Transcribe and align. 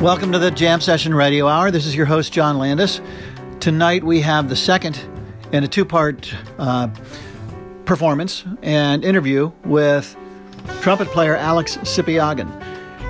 Welcome 0.00 0.32
to 0.32 0.38
the 0.38 0.50
Jam 0.50 0.80
Session 0.80 1.14
Radio 1.14 1.46
Hour. 1.46 1.70
This 1.70 1.84
is 1.84 1.94
your 1.94 2.06
host, 2.06 2.32
John 2.32 2.56
Landis. 2.56 3.02
Tonight 3.60 4.02
we 4.02 4.22
have 4.22 4.48
the 4.48 4.56
second 4.56 4.98
in 5.52 5.62
a 5.62 5.68
two 5.68 5.84
part 5.84 6.34
uh, 6.58 6.88
performance 7.84 8.42
and 8.62 9.04
interview 9.04 9.52
with 9.62 10.16
trumpet 10.80 11.08
player 11.08 11.36
Alex 11.36 11.76
Sipiagin. 11.82 12.48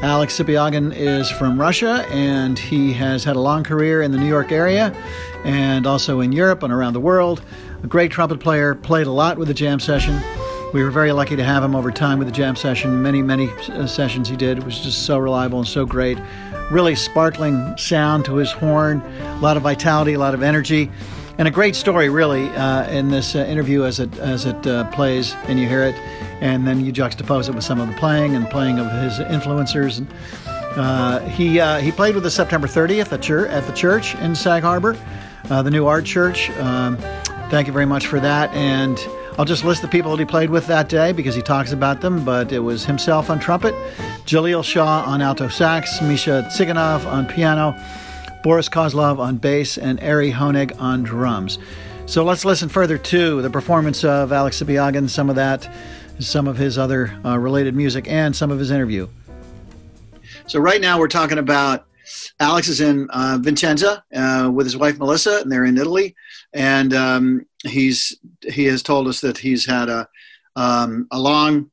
Alex 0.02 0.36
Sipiagin 0.36 0.92
is 0.92 1.30
from 1.30 1.60
Russia 1.60 2.04
and 2.10 2.58
he 2.58 2.92
has 2.94 3.22
had 3.22 3.36
a 3.36 3.40
long 3.40 3.62
career 3.62 4.02
in 4.02 4.10
the 4.10 4.18
New 4.18 4.26
York 4.26 4.50
area 4.50 4.92
and 5.44 5.86
also 5.86 6.18
in 6.18 6.32
Europe 6.32 6.64
and 6.64 6.72
around 6.72 6.94
the 6.94 7.00
world. 7.00 7.40
A 7.84 7.86
great 7.86 8.10
trumpet 8.10 8.40
player, 8.40 8.74
played 8.74 9.06
a 9.06 9.12
lot 9.12 9.38
with 9.38 9.46
the 9.46 9.54
jam 9.54 9.78
session. 9.78 10.20
We 10.72 10.84
were 10.84 10.90
very 10.90 11.12
lucky 11.12 11.36
to 11.36 11.44
have 11.44 11.64
him 11.64 11.74
over 11.74 11.90
time 11.90 12.18
with 12.18 12.28
the 12.28 12.32
jam 12.32 12.54
session. 12.54 13.02
Many, 13.02 13.22
many 13.22 13.50
uh, 13.50 13.86
sessions 13.86 14.28
he 14.28 14.36
did. 14.36 14.58
It 14.58 14.64
was 14.64 14.78
just 14.80 15.04
so 15.04 15.18
reliable 15.18 15.58
and 15.58 15.68
so 15.68 15.84
great 15.84 16.18
really 16.70 16.94
sparkling 16.94 17.76
sound 17.76 18.24
to 18.24 18.36
his 18.36 18.52
horn, 18.52 19.00
a 19.20 19.38
lot 19.40 19.56
of 19.56 19.62
vitality, 19.62 20.14
a 20.14 20.18
lot 20.18 20.34
of 20.34 20.42
energy, 20.42 20.90
and 21.38 21.48
a 21.48 21.50
great 21.50 21.74
story, 21.74 22.08
really, 22.08 22.48
uh, 22.50 22.88
in 22.90 23.08
this 23.08 23.34
uh, 23.34 23.40
interview 23.40 23.84
as 23.84 23.98
it 23.98 24.16
as 24.18 24.46
it 24.46 24.66
uh, 24.66 24.88
plays 24.90 25.34
and 25.44 25.58
you 25.58 25.66
hear 25.66 25.82
it, 25.82 25.94
and 26.40 26.66
then 26.66 26.84
you 26.84 26.92
juxtapose 26.92 27.48
it 27.48 27.54
with 27.54 27.64
some 27.64 27.80
of 27.80 27.88
the 27.88 27.94
playing 27.94 28.36
and 28.36 28.48
playing 28.50 28.78
of 28.78 28.90
his 29.02 29.18
influencers. 29.18 29.98
And 29.98 30.08
uh, 30.76 31.20
he 31.20 31.58
uh, 31.58 31.78
he 31.78 31.90
played 31.90 32.14
with 32.14 32.24
the 32.24 32.30
September 32.30 32.66
30th 32.66 33.12
at, 33.12 33.22
church, 33.22 33.50
at 33.50 33.66
the 33.66 33.72
church 33.72 34.14
in 34.16 34.34
Sag 34.34 34.62
Harbor, 34.62 34.96
the 35.44 35.70
new 35.70 35.86
art 35.86 36.04
church. 36.04 36.50
Um, 36.50 36.96
thank 37.50 37.66
you 37.66 37.72
very 37.72 37.86
much 37.86 38.06
for 38.06 38.20
that, 38.20 38.50
and. 38.54 38.98
I'll 39.40 39.46
just 39.46 39.64
list 39.64 39.80
the 39.80 39.88
people 39.88 40.10
that 40.10 40.18
he 40.18 40.26
played 40.26 40.50
with 40.50 40.66
that 40.66 40.90
day 40.90 41.12
because 41.12 41.34
he 41.34 41.40
talks 41.40 41.72
about 41.72 42.02
them, 42.02 42.26
but 42.26 42.52
it 42.52 42.58
was 42.58 42.84
himself 42.84 43.30
on 43.30 43.40
trumpet, 43.40 43.72
Jaleel 44.26 44.62
Shaw 44.62 45.02
on 45.06 45.22
alto 45.22 45.48
sax, 45.48 46.02
Misha 46.02 46.46
Tsiganov 46.52 47.06
on 47.06 47.24
piano, 47.24 47.74
Boris 48.42 48.68
Kozlov 48.68 49.18
on 49.18 49.38
bass, 49.38 49.78
and 49.78 49.98
Ari 50.02 50.30
Hoenig 50.30 50.78
on 50.78 51.04
drums. 51.04 51.58
So 52.04 52.22
let's 52.22 52.44
listen 52.44 52.68
further 52.68 52.98
to 52.98 53.40
the 53.40 53.48
performance 53.48 54.04
of 54.04 54.30
Alex 54.30 54.62
Sipiagin, 54.62 55.08
some 55.08 55.30
of 55.30 55.36
that, 55.36 55.66
some 56.18 56.46
of 56.46 56.58
his 56.58 56.76
other 56.76 57.10
uh, 57.24 57.38
related 57.38 57.74
music, 57.74 58.08
and 58.08 58.36
some 58.36 58.50
of 58.50 58.58
his 58.58 58.70
interview. 58.70 59.08
So 60.48 60.60
right 60.60 60.82
now 60.82 60.98
we're 60.98 61.08
talking 61.08 61.38
about 61.38 61.86
Alex 62.38 62.68
is 62.68 62.80
in 62.80 63.08
uh, 63.10 63.38
Vicenza 63.40 64.02
uh, 64.14 64.50
with 64.50 64.66
his 64.66 64.76
wife 64.76 64.98
Melissa, 64.98 65.40
and 65.40 65.50
they're 65.50 65.64
in 65.64 65.78
Italy. 65.78 66.14
And 66.52 66.94
um, 66.94 67.46
he's 67.64 68.18
he 68.42 68.64
has 68.64 68.82
told 68.82 69.08
us 69.08 69.20
that 69.20 69.38
he's 69.38 69.66
had 69.66 69.88
a 69.88 70.08
um, 70.56 71.06
a 71.10 71.18
long 71.18 71.70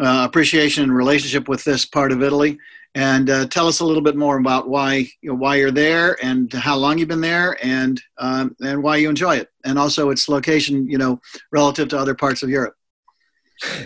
uh, 0.00 0.26
appreciation 0.28 0.84
and 0.84 0.94
relationship 0.94 1.48
with 1.48 1.64
this 1.64 1.84
part 1.84 2.12
of 2.12 2.22
Italy. 2.22 2.58
And 2.94 3.28
uh, 3.28 3.46
tell 3.48 3.66
us 3.66 3.80
a 3.80 3.84
little 3.84 4.02
bit 4.02 4.16
more 4.16 4.38
about 4.38 4.68
why 4.68 5.06
you 5.20 5.30
know, 5.30 5.34
why 5.34 5.56
you're 5.56 5.70
there 5.70 6.16
and 6.24 6.50
how 6.50 6.76
long 6.76 6.96
you've 6.96 7.08
been 7.08 7.20
there 7.20 7.58
and 7.62 8.00
um, 8.16 8.56
and 8.60 8.82
why 8.82 8.96
you 8.96 9.10
enjoy 9.10 9.36
it, 9.36 9.48
and 9.64 9.78
also 9.78 10.10
its 10.10 10.28
location, 10.28 10.88
you 10.88 10.96
know, 10.96 11.20
relative 11.52 11.88
to 11.88 11.98
other 11.98 12.14
parts 12.14 12.42
of 12.42 12.48
Europe. 12.48 12.74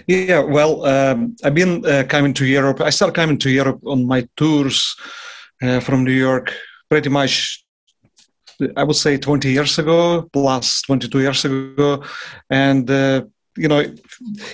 Yeah, 0.06 0.40
well, 0.40 0.84
um, 0.84 1.36
I've 1.44 1.54
been 1.54 1.84
uh, 1.86 2.04
coming 2.08 2.34
to 2.34 2.44
Europe. 2.44 2.80
I 2.80 2.90
started 2.90 3.14
coming 3.14 3.38
to 3.38 3.50
Europe 3.50 3.80
on 3.84 4.04
my 4.04 4.28
tours 4.36 4.96
uh, 5.62 5.80
from 5.80 6.04
New 6.04 6.12
York 6.12 6.52
pretty 6.88 7.08
much 7.08 7.64
I 8.76 8.84
would 8.84 8.96
say 8.96 9.16
20 9.16 9.50
years 9.50 9.78
ago, 9.78 10.28
plus 10.32 10.82
22 10.82 11.20
years 11.20 11.44
ago. 11.44 12.04
And, 12.50 12.90
uh, 12.90 13.22
you 13.56 13.68
know, 13.68 13.84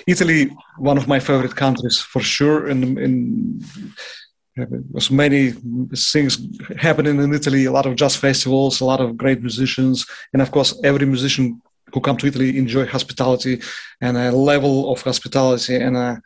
Italy, 0.07 0.49
one 0.77 0.97
of 0.97 1.07
my 1.07 1.19
favorite 1.19 1.55
countries 1.55 1.99
for 1.99 2.21
sure. 2.21 2.67
And 2.67 2.97
in, 2.97 3.61
there's 4.55 5.11
many 5.11 5.51
things 5.95 6.39
happening 6.79 7.21
in 7.21 7.33
Italy, 7.33 7.65
a 7.65 7.71
lot 7.71 7.85
of 7.85 7.95
jazz 7.95 8.15
festivals, 8.15 8.81
a 8.81 8.85
lot 8.85 9.01
of 9.01 9.17
great 9.17 9.41
musicians. 9.41 10.05
And 10.33 10.41
of 10.41 10.51
course, 10.51 10.79
every 10.83 11.05
musician 11.05 11.61
who 11.93 12.01
come 12.01 12.17
to 12.17 12.27
Italy 12.27 12.57
enjoy 12.57 12.85
hospitality 12.85 13.61
and 14.01 14.17
a 14.17 14.31
level 14.31 14.91
of 14.91 15.01
hospitality 15.01 15.75
and 15.75 15.95
a, 15.95 16.21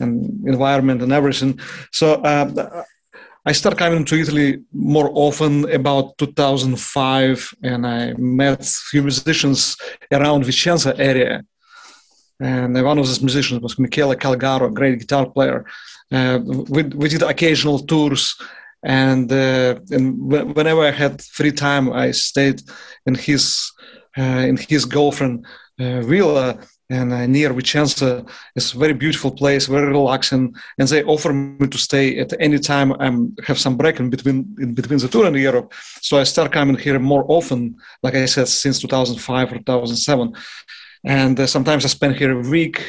and 0.00 0.46
environment 0.46 1.02
and 1.02 1.12
everything. 1.12 1.58
So 1.92 2.14
uh, 2.14 2.84
I 3.46 3.52
started 3.52 3.78
coming 3.78 4.04
to 4.04 4.16
Italy 4.16 4.62
more 4.72 5.10
often 5.14 5.70
about 5.70 6.18
2005, 6.18 7.54
and 7.62 7.86
I 7.86 8.12
met 8.14 8.60
a 8.60 8.82
few 8.90 9.02
musicians 9.02 9.76
around 10.12 10.44
Vicenza 10.44 10.98
area. 10.98 11.44
And 12.40 12.74
one 12.74 12.98
of 12.98 13.06
those 13.06 13.22
musicians 13.22 13.60
was 13.60 13.78
Michele 13.78 14.14
Calgaro, 14.14 14.68
a 14.68 14.70
great 14.70 14.98
guitar 14.98 15.28
player. 15.30 15.64
Uh, 16.12 16.40
we, 16.44 16.82
we 16.84 17.08
did 17.08 17.22
occasional 17.22 17.78
tours, 17.80 18.36
and, 18.84 19.30
uh, 19.32 19.78
and 19.90 20.18
whenever 20.20 20.82
I 20.82 20.90
had 20.90 21.22
free 21.22 21.52
time, 21.52 21.92
I 21.92 22.12
stayed 22.12 22.62
in 23.06 23.14
his 23.14 23.72
uh, 24.16 24.44
in 24.50 24.56
his 24.56 24.84
girlfriend 24.84 25.46
uh, 25.78 26.00
villa 26.00 26.58
and 26.90 27.12
uh, 27.12 27.26
near 27.26 27.52
Vicenza. 27.52 28.26
is 28.54 28.74
a 28.74 28.78
very 28.78 28.94
beautiful 28.94 29.30
place, 29.30 29.66
very 29.66 29.88
relaxing, 29.88 30.54
and 30.78 30.88
they 30.88 31.04
offer 31.04 31.32
me 31.32 31.66
to 31.68 31.78
stay 31.78 32.18
at 32.18 32.32
any 32.40 32.58
time 32.58 32.92
I 32.92 33.08
have 33.46 33.58
some 33.58 33.76
break 33.76 34.00
in 34.00 34.10
between 34.10 34.56
in 34.58 34.74
between 34.74 34.98
the 34.98 35.08
tour 35.08 35.26
in 35.26 35.34
Europe. 35.34 35.72
So 36.00 36.18
I 36.18 36.24
start 36.24 36.52
coming 36.52 36.78
here 36.78 36.98
more 36.98 37.24
often, 37.28 37.76
like 38.02 38.14
I 38.14 38.26
said, 38.26 38.48
since 38.48 38.80
2005 38.80 39.52
or 39.52 39.58
2007. 39.58 40.34
And 41.04 41.38
uh, 41.38 41.46
sometimes 41.46 41.84
I 41.84 41.88
spend 41.88 42.16
here 42.16 42.32
a 42.32 42.48
week 42.48 42.82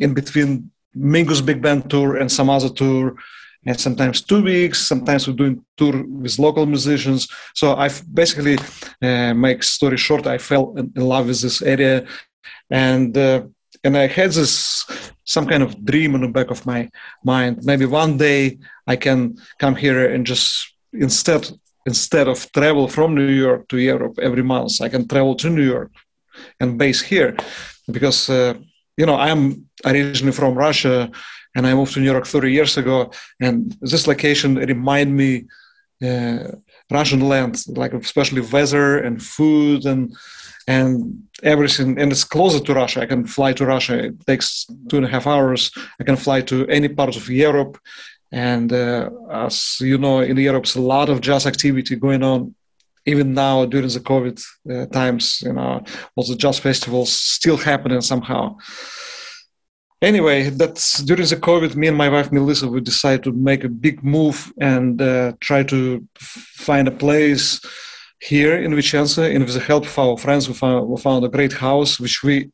in 0.00 0.14
between 0.14 0.70
Mingus 0.96 1.44
Big 1.44 1.62
Band 1.62 1.90
tour 1.90 2.16
and 2.16 2.30
some 2.30 2.50
other 2.50 2.68
tour 2.68 3.16
and 3.66 3.80
sometimes 3.80 4.20
two 4.22 4.42
weeks. 4.42 4.86
Sometimes 4.86 5.26
we're 5.26 5.34
doing 5.34 5.64
tour 5.76 6.04
with 6.06 6.38
local 6.38 6.66
musicians. 6.66 7.28
So 7.54 7.74
I've 7.74 8.02
basically, 8.14 8.58
uh, 9.02 9.34
make 9.34 9.62
story 9.62 9.96
short, 9.96 10.26
I 10.26 10.38
fell 10.38 10.74
in 10.76 10.92
love 10.94 11.26
with 11.26 11.40
this 11.40 11.62
area 11.62 12.06
and 12.70 13.16
uh, 13.16 13.42
and 13.84 13.96
I 13.96 14.06
had 14.06 14.32
this 14.32 14.84
some 15.24 15.46
kind 15.46 15.62
of 15.62 15.84
dream 15.84 16.14
in 16.14 16.22
the 16.22 16.28
back 16.28 16.50
of 16.50 16.64
my 16.66 16.88
mind. 17.24 17.64
Maybe 17.64 17.86
one 17.86 18.16
day 18.16 18.58
I 18.86 18.96
can 18.96 19.36
come 19.58 19.74
here 19.74 20.12
and 20.12 20.26
just 20.26 20.74
instead 20.92 21.50
instead 21.86 22.26
of 22.28 22.50
travel 22.52 22.88
from 22.88 23.14
New 23.14 23.28
York 23.28 23.68
to 23.68 23.78
Europe 23.78 24.18
every 24.18 24.42
month, 24.42 24.80
I 24.80 24.88
can 24.88 25.06
travel 25.06 25.34
to 25.36 25.50
New 25.50 25.62
York 25.64 25.92
and 26.60 26.78
base 26.78 27.00
here 27.00 27.36
because 27.90 28.28
uh, 28.28 28.54
you 28.96 29.06
know 29.06 29.16
I'm 29.16 29.66
originally 29.84 30.32
from 30.32 30.54
Russia 30.54 31.10
and 31.54 31.66
I 31.66 31.74
moved 31.74 31.94
to 31.94 32.00
New 32.00 32.10
York 32.12 32.26
30 32.26 32.52
years 32.52 32.76
ago, 32.76 33.10
and 33.40 33.76
this 33.80 34.06
location 34.06 34.56
remind 34.56 35.16
me. 35.16 35.46
Uh, 36.04 36.48
Russian 36.90 37.20
land, 37.20 37.64
like 37.68 37.92
especially 37.94 38.40
weather 38.40 38.98
and 38.98 39.22
food 39.22 39.86
and 39.86 40.14
and 40.66 41.22
everything 41.42 41.98
and 41.98 42.10
it's 42.10 42.24
closer 42.24 42.60
to 42.60 42.74
russia. 42.74 43.00
I 43.00 43.06
can 43.06 43.26
fly 43.26 43.52
to 43.54 43.66
russia. 43.66 44.06
It 44.06 44.26
takes 44.26 44.66
two 44.88 44.96
and 44.96 45.06
a 45.06 45.08
half 45.08 45.26
hours. 45.26 45.70
I 46.00 46.04
can 46.04 46.16
fly 46.16 46.40
to 46.42 46.66
any 46.66 46.88
part 46.88 47.16
of 47.16 47.28
europe. 47.28 47.78
And 48.32 48.72
uh, 48.72 49.10
as 49.30 49.78
you 49.80 49.98
know 49.98 50.20
in 50.20 50.36
europe 50.36 50.64
there's 50.64 50.76
a 50.76 50.80
lot 50.80 51.08
of 51.08 51.20
jazz 51.20 51.46
activity 51.46 51.96
going 51.96 52.22
on 52.22 52.54
even 53.06 53.34
now 53.34 53.64
during 53.64 53.88
the 53.88 54.00
covid 54.00 54.42
uh, 54.70 54.86
times. 54.86 55.40
You 55.42 55.52
know 55.52 55.84
all 56.16 56.26
the 56.26 56.36
jazz 56.36 56.58
festivals 56.58 57.12
still 57.12 57.56
happening 57.56 58.00
somehow. 58.00 58.56
Anyway 60.02 60.50
that's 60.50 61.02
during 61.04 61.26
the 61.26 61.36
covid 61.36 61.76
me 61.76 61.86
and 61.86 61.96
my 61.96 62.08
wife 62.08 62.32
melissa 62.32 62.66
we 62.68 62.80
decided 62.80 63.22
to 63.22 63.32
make 63.32 63.62
a 63.62 63.68
big 63.68 64.02
move 64.02 64.52
and 64.60 65.00
uh, 65.00 65.32
try 65.40 65.62
to 65.62 66.06
find 66.18 66.88
a 66.88 66.90
place 66.90 67.60
here 68.20 68.56
in 68.56 68.72
Vicenza, 68.72 69.34
and 69.34 69.44
with 69.44 69.54
the 69.54 69.60
help 69.60 69.84
of 69.84 69.98
our 69.98 70.16
friends, 70.16 70.48
we 70.48 70.54
found, 70.54 70.88
we 70.88 71.00
found 71.00 71.24
a 71.24 71.28
great 71.28 71.52
house 71.52 72.00
which 72.00 72.22
we 72.22 72.50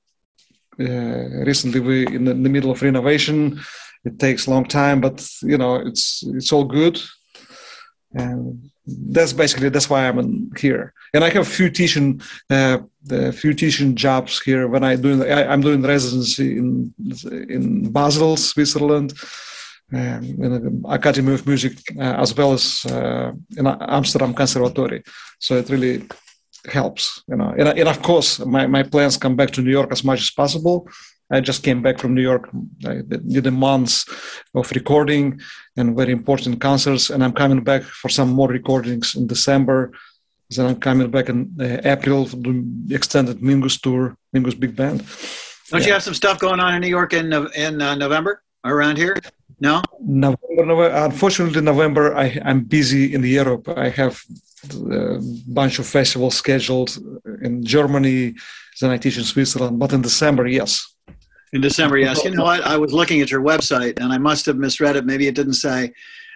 uh, 0.80 1.44
recently 1.44 1.80
we 1.80 2.06
in 2.06 2.24
the, 2.24 2.30
in 2.30 2.42
the, 2.42 2.48
middle 2.48 2.70
of 2.70 2.82
renovation. 2.82 3.60
It 4.04 4.18
takes 4.18 4.46
a 4.46 4.50
long 4.50 4.64
time, 4.64 5.00
but 5.00 5.26
you 5.42 5.58
know 5.58 5.76
it's 5.76 6.24
it's 6.26 6.52
all 6.52 6.64
good, 6.64 7.00
and 8.14 8.70
that's 8.86 9.32
basically 9.32 9.68
that's 9.68 9.90
why 9.90 10.08
I'm 10.08 10.50
here. 10.58 10.92
And 11.14 11.22
I 11.22 11.28
have 11.28 11.42
a 11.42 11.50
few 11.50 11.70
teaching 11.70 12.20
uh, 12.50 12.78
a 13.10 13.32
few 13.32 13.54
teaching 13.54 13.94
jobs 13.94 14.40
here 14.40 14.66
when 14.66 14.82
I 14.82 14.96
doing 14.96 15.22
I, 15.22 15.52
am 15.52 15.60
doing 15.60 15.82
residency 15.82 16.58
in 16.58 16.92
in 17.48 17.92
Basel, 17.92 18.36
Switzerland 18.36 19.12
um, 19.92 20.24
in 20.44 20.82
the 20.82 20.88
Academy 20.88 21.34
of 21.34 21.46
Music 21.46 21.74
uh, 21.98 22.14
as 22.24 22.34
well 22.36 22.52
as 22.52 22.84
uh, 22.86 23.32
in 23.56 23.66
Amsterdam 23.66 24.34
Conservatory. 24.34 25.02
So 25.38 25.56
it 25.56 25.68
really 25.68 26.06
helps, 26.66 27.22
you 27.28 27.36
know. 27.36 27.54
And, 27.58 27.68
and, 27.68 27.88
of 27.88 28.02
course, 28.02 28.38
my, 28.40 28.66
my 28.66 28.82
plans 28.82 29.16
come 29.16 29.36
back 29.36 29.50
to 29.52 29.62
New 29.62 29.70
York 29.70 29.92
as 29.92 30.04
much 30.04 30.20
as 30.20 30.30
possible. 30.30 30.88
I 31.30 31.40
just 31.40 31.62
came 31.62 31.80
back 31.82 31.98
from 31.98 32.14
New 32.14 32.22
York. 32.22 32.50
I 32.86 33.02
did 33.06 33.46
a 33.46 33.50
month 33.50 34.04
of 34.54 34.70
recording 34.72 35.40
and 35.76 35.96
very 35.96 36.12
important 36.12 36.60
concerts, 36.60 37.10
and 37.10 37.24
I'm 37.24 37.32
coming 37.32 37.64
back 37.64 37.82
for 37.82 38.10
some 38.10 38.30
more 38.30 38.48
recordings 38.48 39.14
in 39.14 39.26
December. 39.26 39.92
Then 40.50 40.66
I'm 40.66 40.80
coming 40.80 41.10
back 41.10 41.30
in 41.30 41.50
uh, 41.58 41.80
April 41.84 42.26
for 42.26 42.36
the 42.36 42.94
extended 42.94 43.40
Mingus 43.40 43.80
tour, 43.80 44.14
Mingus 44.34 44.58
Big 44.58 44.76
Band. 44.76 45.02
Don't 45.70 45.80
yeah. 45.80 45.86
you 45.86 45.92
have 45.94 46.02
some 46.02 46.12
stuff 46.12 46.38
going 46.38 46.60
on 46.60 46.74
in 46.74 46.82
New 46.82 46.88
York 46.88 47.14
in 47.14 47.32
in 47.56 47.80
uh, 47.80 47.94
November? 47.94 48.42
Around 48.64 48.98
here? 48.98 49.16
No. 49.60 49.82
November, 50.00 50.66
November 50.66 50.88
unfortunately, 51.04 51.60
November 51.60 52.16
I, 52.16 52.40
I'm 52.44 52.64
busy 52.64 53.14
in 53.14 53.22
Europe. 53.22 53.68
I 53.68 53.88
have 53.90 54.20
a 54.90 55.18
bunch 55.48 55.78
of 55.78 55.86
festivals 55.86 56.34
scheduled 56.34 56.96
in 57.42 57.64
Germany. 57.64 58.34
Then 58.80 58.90
I 58.90 58.98
teach 58.98 59.18
in 59.18 59.24
Switzerland. 59.24 59.78
But 59.78 59.92
in 59.92 60.02
December, 60.02 60.46
yes. 60.46 60.94
In 61.52 61.60
December, 61.60 61.98
yes. 61.98 62.24
You 62.24 62.30
know 62.30 62.44
what? 62.44 62.62
I 62.62 62.76
was 62.76 62.92
looking 62.92 63.20
at 63.20 63.30
your 63.30 63.42
website 63.42 64.00
and 64.00 64.12
I 64.12 64.18
must 64.18 64.46
have 64.46 64.56
misread 64.56 64.96
it. 64.96 65.04
Maybe 65.04 65.26
it 65.26 65.34
didn't 65.34 65.54
say. 65.54 65.92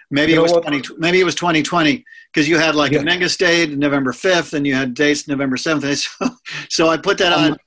Maybe 0.09 0.31
you 0.31 0.39
it 0.39 0.41
was 0.41 0.53
20, 0.53 0.95
maybe 0.97 1.19
it 1.19 1.25
was 1.25 1.35
2020 1.35 2.05
because 2.31 2.47
you 2.47 2.57
had 2.57 2.75
like 2.75 2.93
yeah. 2.93 2.99
a 2.99 3.03
mega 3.03 3.27
state 3.27 3.77
November 3.77 4.13
5th 4.13 4.53
and 4.53 4.65
you 4.65 4.73
had 4.73 4.93
dates 4.93 5.27
November 5.27 5.57
7th. 5.57 6.07
So, 6.07 6.29
so 6.69 6.87
I 6.87 6.95
put 6.95 7.17
that 7.17 7.33
on. 7.33 7.57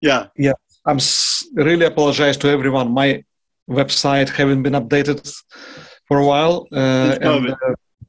Yeah. 0.00 0.26
Yeah. 0.36 0.52
I'm 0.86 0.98
really 1.54 1.84
apologize 1.84 2.36
to 2.38 2.48
everyone. 2.48 2.92
My 2.92 3.22
website 3.68 4.28
haven't 4.28 4.62
been 4.62 4.72
updated 4.72 5.34
for 6.06 6.18
a 6.18 6.26
while. 6.26 6.66
Uh, 6.72 7.18
and, 7.20 7.50
uh, 7.50 7.56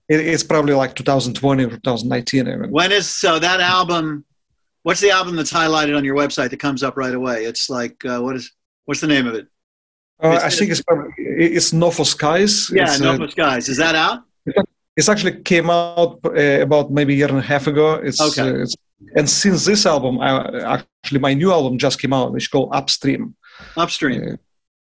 it, 0.08 0.20
it's 0.22 0.44
probably 0.44 0.74
like 0.74 0.96
2020 0.96 1.66
or 1.66 1.70
2019. 1.70 2.48
Even. 2.48 2.72
When 2.72 2.92
is 2.92 3.08
so 3.08 3.40
that 3.40 3.60
album? 3.60 4.26
What's 4.84 5.02
the 5.02 5.12
album 5.12 5.36
that's 5.36 5.52
highlighted 5.52 5.96
on 5.96 6.06
your 6.06 6.16
website 6.16 6.50
that 6.52 6.58
comes 6.58 6.84
up 6.84 6.98
right 6.98 7.14
away? 7.14 7.46
It's 7.46 7.70
like 7.70 8.04
uh, 8.06 8.20
what 8.20 8.36
is 8.36 8.52
what's 8.86 9.02
the 9.02 9.08
name 9.08 9.28
of 9.28 9.36
it? 9.36 9.48
Uh, 10.22 10.40
I 10.44 10.50
think 10.50 10.72
it's 10.72 10.82
probably, 10.82 11.12
it's 11.18 11.72
NoFo 11.72 12.06
Skies. 12.06 12.70
Yeah, 12.72 12.84
it's, 12.84 13.02
uh, 13.02 13.06
NoFo 13.06 13.32
Skies. 13.32 13.70
Is 13.70 13.78
that 13.78 13.96
out? 13.96 14.24
It's 14.98 15.08
actually 15.08 15.42
came 15.44 15.70
out 15.70 16.20
uh, 16.26 16.62
about 16.62 16.92
maybe 16.92 17.14
a 17.14 17.18
year 17.18 17.30
and 17.30 17.38
a 17.38 17.42
half 17.42 17.68
ago. 17.68 17.94
It's, 17.94 18.20
okay. 18.20 18.50
Uh, 18.50 18.64
it's, 18.64 18.76
and 19.16 19.30
since 19.30 19.66
this 19.66 19.86
album, 19.86 20.20
I, 20.20 20.82
actually 21.04 21.20
my 21.20 21.34
new 21.34 21.52
album 21.52 21.78
just 21.78 22.02
came 22.02 22.12
out, 22.12 22.34
which 22.34 22.44
is 22.44 22.48
called 22.50 22.70
Upstream. 22.74 23.36
Upstream. 23.78 24.38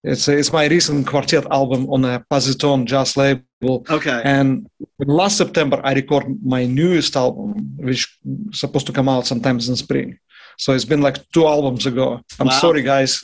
It's 0.03 0.27
it's 0.27 0.51
my 0.51 0.65
recent 0.65 1.05
quartet 1.05 1.45
album 1.51 1.87
on 1.91 2.03
a 2.05 2.25
Posi-Tone 2.31 2.87
jazz 2.87 3.15
label. 3.15 3.85
Okay. 3.87 4.21
And 4.23 4.67
last 4.97 5.37
September, 5.37 5.79
I 5.83 5.93
recorded 5.93 6.43
my 6.43 6.65
newest 6.65 7.15
album, 7.15 7.75
which 7.77 8.17
is 8.25 8.59
supposed 8.59 8.87
to 8.87 8.93
come 8.93 9.07
out 9.07 9.27
sometimes 9.27 9.69
in 9.69 9.75
spring. 9.75 10.17
So 10.57 10.73
it's 10.73 10.85
been 10.85 11.01
like 11.01 11.17
two 11.31 11.45
albums 11.45 11.85
ago. 11.85 12.21
I'm 12.39 12.47
wow. 12.47 12.59
sorry, 12.59 12.81
guys. 12.81 13.23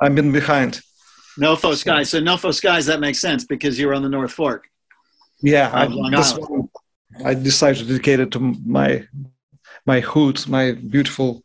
I've 0.00 0.14
been 0.14 0.30
behind. 0.40 0.80
NoFo 1.40 1.74
Skies. 1.74 2.10
So 2.10 2.20
NoFo 2.20 2.54
Skies, 2.54 2.86
that 2.86 3.00
makes 3.00 3.20
sense 3.20 3.44
because 3.44 3.78
you 3.78 3.88
were 3.88 3.94
on 3.94 4.02
the 4.02 4.08
North 4.08 4.32
Fork. 4.32 4.68
Yeah, 5.42 5.70
I, 5.72 5.86
one, 5.86 6.14
I 7.24 7.34
decided 7.34 7.78
to 7.78 7.84
dedicate 7.84 8.20
it 8.20 8.30
to 8.32 8.40
my 8.64 9.06
my 9.84 10.00
hood, 10.00 10.46
my 10.48 10.72
beautiful 10.72 11.42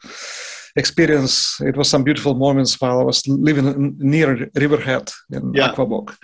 experience. 0.75 1.59
It 1.61 1.75
was 1.77 1.89
some 1.89 2.03
beautiful 2.03 2.33
moments 2.35 2.79
while 2.79 2.99
I 2.99 3.03
was 3.03 3.27
living 3.27 3.95
near 3.97 4.49
Riverhead 4.55 5.11
in 5.31 5.53
yeah. 5.53 5.71
Aquebogue. 5.71 6.15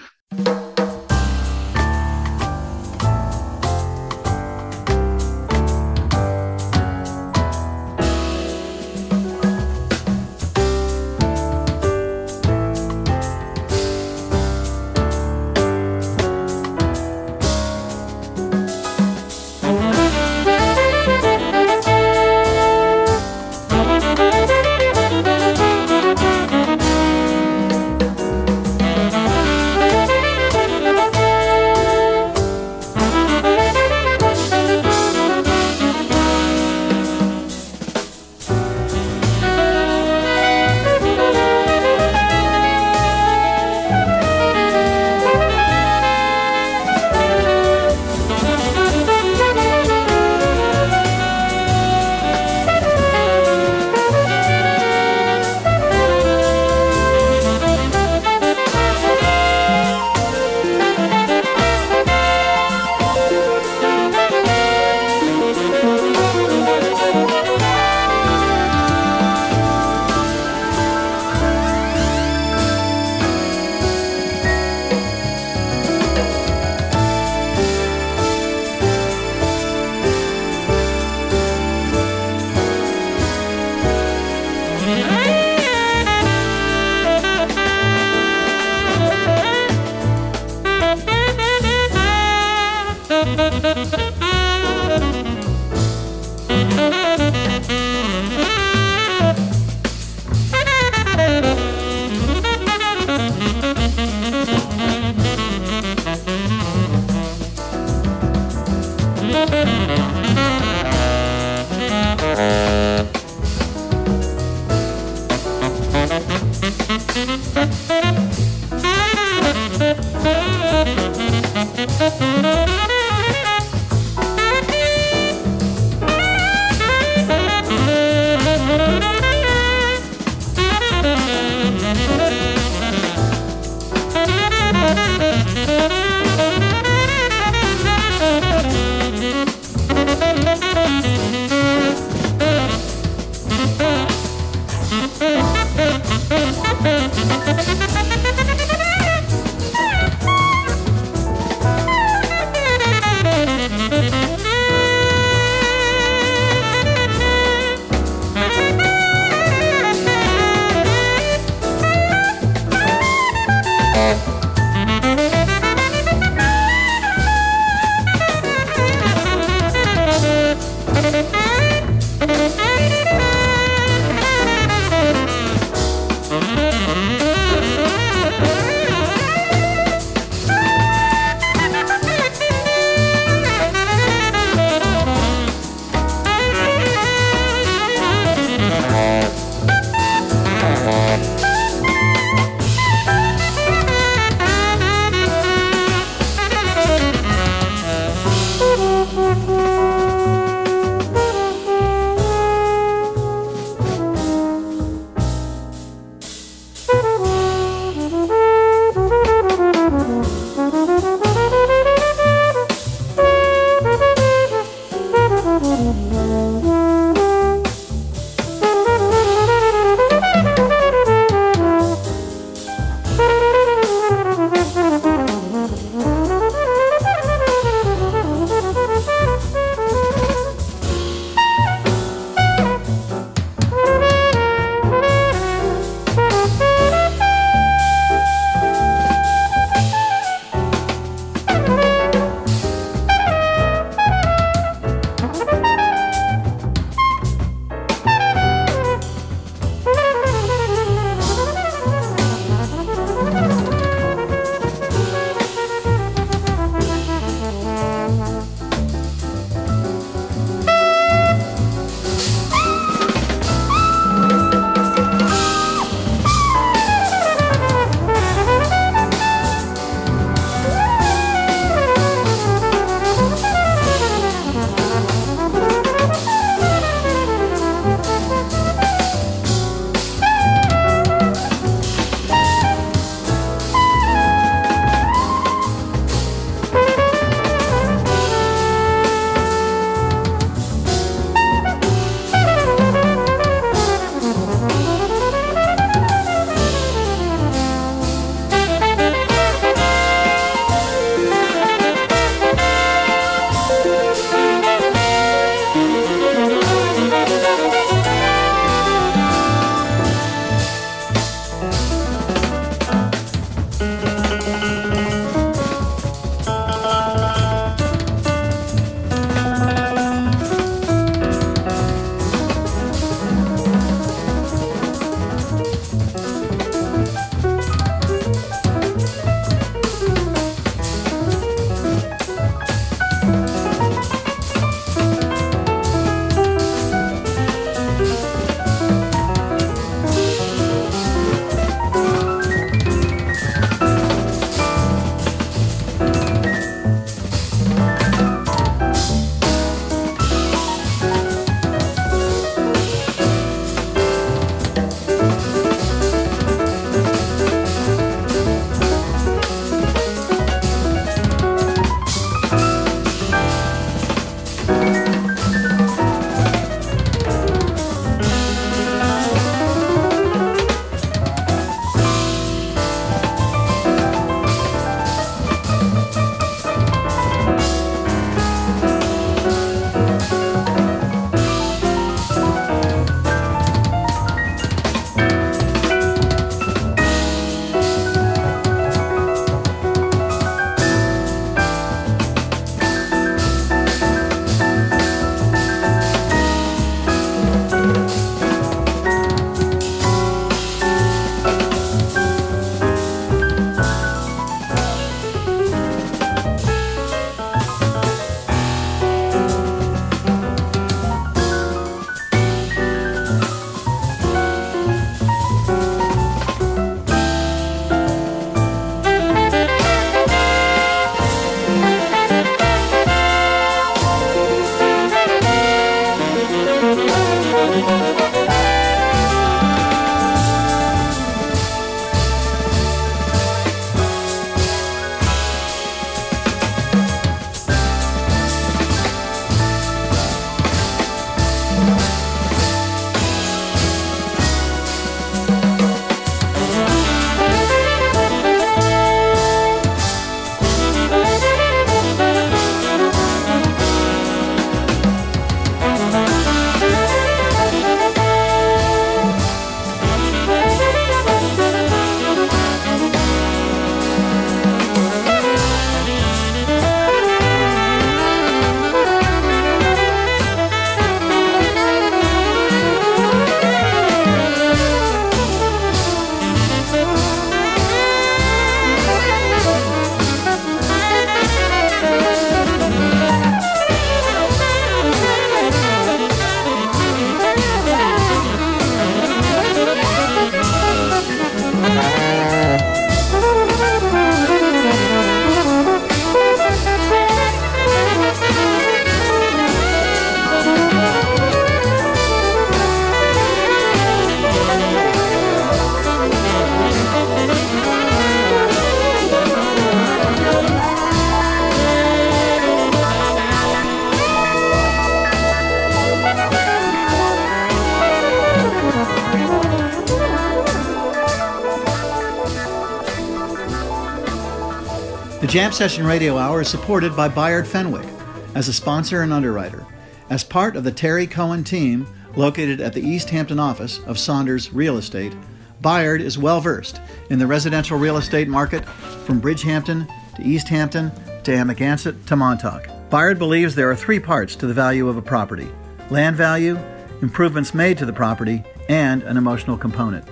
The 525.48 525.54
Jam 525.54 525.72
Session 525.72 526.06
Radio 526.06 526.38
Hour 526.38 526.60
is 526.60 526.68
supported 526.68 527.16
by 527.16 527.30
Bayard 527.30 527.66
Fenwick 527.66 528.06
as 528.54 528.68
a 528.68 528.74
sponsor 528.74 529.22
and 529.22 529.32
underwriter. 529.32 529.86
As 530.30 530.44
part 530.44 530.76
of 530.76 530.84
the 530.84 530.92
Terry 530.92 531.26
Cohen 531.26 531.64
team 531.64 532.06
located 532.36 532.82
at 532.82 532.92
the 532.92 533.00
East 533.00 533.30
Hampton 533.30 533.58
office 533.58 534.00
of 534.00 534.20
Saunders 534.20 534.74
Real 534.74 534.98
Estate, 534.98 535.34
Bayard 535.80 536.20
is 536.20 536.38
well 536.38 536.60
versed 536.60 537.00
in 537.30 537.40
the 537.40 537.48
residential 537.48 537.98
real 537.98 538.18
estate 538.18 538.50
market 538.50 538.84
from 538.84 539.40
Bridgehampton 539.40 540.06
to 540.36 540.44
East 540.44 540.68
Hampton 540.68 541.14
to 541.46 541.52
Amagansett 541.52 542.26
to 542.26 542.36
Montauk. 542.36 542.90
Bayard 543.10 543.40
believes 543.40 543.74
there 543.74 543.90
are 543.90 543.96
three 543.96 544.20
parts 544.20 544.54
to 544.58 544.68
the 544.68 544.74
value 544.74 545.08
of 545.08 545.16
a 545.16 545.22
property 545.22 545.70
land 546.10 546.36
value, 546.36 546.78
improvements 547.22 547.74
made 547.74 547.98
to 548.00 548.06
the 548.06 548.12
property, 548.12 548.66
and 548.90 549.24
an 549.24 549.38
emotional 549.38 549.78
component. 549.78 550.28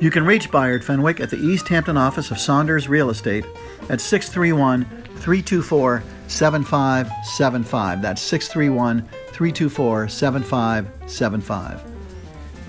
You 0.00 0.10
can 0.10 0.24
reach 0.24 0.50
Bayard 0.50 0.82
Fenwick 0.82 1.20
at 1.20 1.28
the 1.28 1.36
East 1.36 1.68
Hampton 1.68 1.98
office 1.98 2.30
of 2.30 2.38
Saunders 2.38 2.88
Real 2.88 3.10
Estate 3.10 3.44
at 3.90 4.00
631 4.00 4.86
324 5.16 6.02
7575. 6.26 8.00
That's 8.00 8.22
631 8.22 9.02
324 9.26 10.08
7575. 10.08 11.82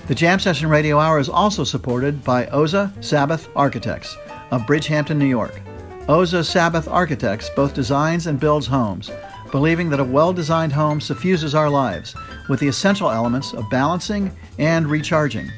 The 0.08 0.16
Jam 0.16 0.40
Session 0.40 0.68
Radio 0.68 1.00
Hour 1.00 1.20
is 1.20 1.30
also 1.30 1.64
supported 1.64 2.22
by 2.22 2.48
Oza 2.48 2.92
Sabbeth 3.02 3.48
Architects 3.56 4.18
of 4.52 4.64
Bridgehampton, 4.64 5.16
New 5.16 5.26
York. 5.26 5.62
Oza 6.10 6.44
Sabbeth 6.44 6.92
Architects 6.92 7.50
both 7.56 7.74
designs 7.74 8.28
and 8.28 8.42
builds 8.42 8.68
homes, 8.68 9.10
believing 9.52 9.90
that 9.90 10.02
a 10.02 10.04
well 10.04 10.34
designed 10.34 10.74
home 10.74 11.00
suffuses 11.00 11.56
our 11.56 11.70
lives 11.70 12.14
with 12.50 12.60
the 12.60 12.68
essential 12.68 13.10
elements 13.10 13.54
of 13.54 13.70
balancing 13.70 14.36
and 14.60 14.86
recharging. 14.88 15.50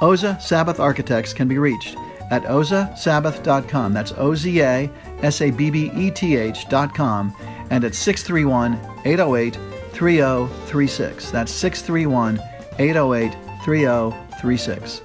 Oza 0.00 0.40
Sabbeth 0.40 0.78
Architects 0.78 1.32
can 1.32 1.48
be 1.48 1.58
reached 1.58 1.96
at 2.30 2.42
ozasabbeth.com. 2.44 3.92
That's 3.92 4.12
O 4.12 4.34
Z 4.34 4.60
A 4.60 4.90
S 5.22 5.40
A 5.40 5.50
B 5.50 5.70
B 5.70 5.90
E 5.94 6.10
T 6.10 6.36
H.com 6.36 7.34
and 7.70 7.84
at 7.84 7.94
631 7.94 8.74
808 9.04 9.58
3036. 9.92 11.30
That's 11.30 11.52
631 11.52 12.40
808 12.78 13.36
3036. 13.64 15.02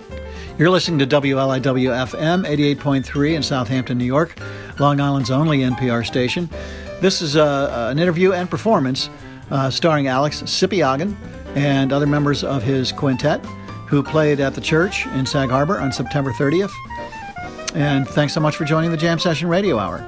You're 0.60 0.70
listening 0.70 1.00
to 1.00 1.08
WLIW 1.08 2.08
FM 2.08 2.46
88.3 2.46 3.34
in 3.34 3.42
Southampton, 3.42 3.98
New 3.98 4.06
York, 4.06 4.40
Long 4.80 5.00
Island's 5.00 5.32
only 5.32 5.60
NPR 5.60 6.06
station. 6.06 6.48
This 7.02 7.24
is 7.24 7.36
uh, 7.36 7.88
an 7.90 7.98
interview 7.98 8.34
and 8.34 8.48
performance 8.48 9.10
uh, 9.50 9.72
starring 9.72 10.08
Alex 10.08 10.44
Sipiagin 10.44 11.16
and 11.56 11.92
other 11.92 12.06
members 12.06 12.44
of 12.44 12.62
his 12.62 12.92
quintet 12.92 13.44
who 13.94 14.02
played 14.02 14.40
at 14.40 14.56
the 14.56 14.62
church 14.62 15.06
in 15.06 15.24
Sag 15.24 15.52
Harbor 15.52 15.80
on 15.80 15.92
September 15.92 16.32
30th. 16.32 16.72
And 17.76 18.08
thanks 18.08 18.34
so 18.34 18.40
much 18.40 18.56
for 18.56 18.66
joining 18.66 18.90
the 18.90 18.98
Jam 18.98 19.20
Session 19.20 19.48
Radio 19.48 19.78
Hour. 19.78 20.04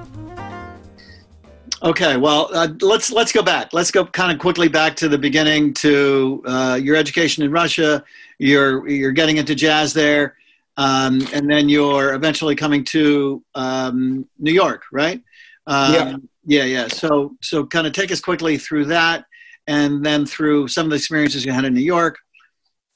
Okay, 1.83 2.17
well, 2.17 2.49
uh, 2.51 2.69
let's 2.81 3.11
let's 3.11 3.31
go 3.31 3.43
back. 3.43 3.73
Let's 3.73 3.91
go 3.91 4.03
kind 4.03 4.31
of 4.31 4.39
quickly 4.39 4.69
back 4.69 4.95
to 4.95 5.07
the 5.07 5.19
beginning 5.19 5.71
to 5.75 6.41
uh, 6.47 6.79
your 6.81 6.95
education 6.95 7.43
in 7.43 7.51
Russia. 7.51 8.03
You're 8.39 8.89
you're 8.89 9.11
getting 9.11 9.37
into 9.37 9.53
jazz 9.53 9.93
there, 9.93 10.35
um, 10.77 11.21
and 11.31 11.47
then 11.47 11.69
you're 11.69 12.15
eventually 12.15 12.55
coming 12.55 12.83
to 12.85 13.43
um, 13.53 14.27
New 14.39 14.53
York, 14.53 14.85
right? 14.91 15.21
Um, 15.67 15.93
yeah, 15.93 16.17
yeah, 16.47 16.63
yeah. 16.63 16.87
So 16.87 17.35
so 17.39 17.67
kind 17.67 17.85
of 17.85 17.93
take 17.93 18.11
us 18.11 18.19
quickly 18.19 18.57
through 18.57 18.85
that, 18.85 19.25
and 19.67 20.03
then 20.03 20.25
through 20.25 20.69
some 20.69 20.87
of 20.87 20.89
the 20.89 20.95
experiences 20.95 21.45
you 21.45 21.51
had 21.51 21.65
in 21.65 21.75
New 21.75 21.81
York, 21.81 22.17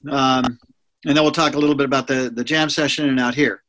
um, 0.09 0.57
and 1.05 1.15
then 1.15 1.23
we'll 1.23 1.31
talk 1.31 1.53
a 1.55 1.59
little 1.59 1.75
bit 1.75 1.85
about 1.85 2.07
the 2.07 2.31
the 2.33 2.43
jam 2.43 2.69
session 2.69 3.09
and 3.09 3.19
out 3.19 3.35
here. 3.35 3.63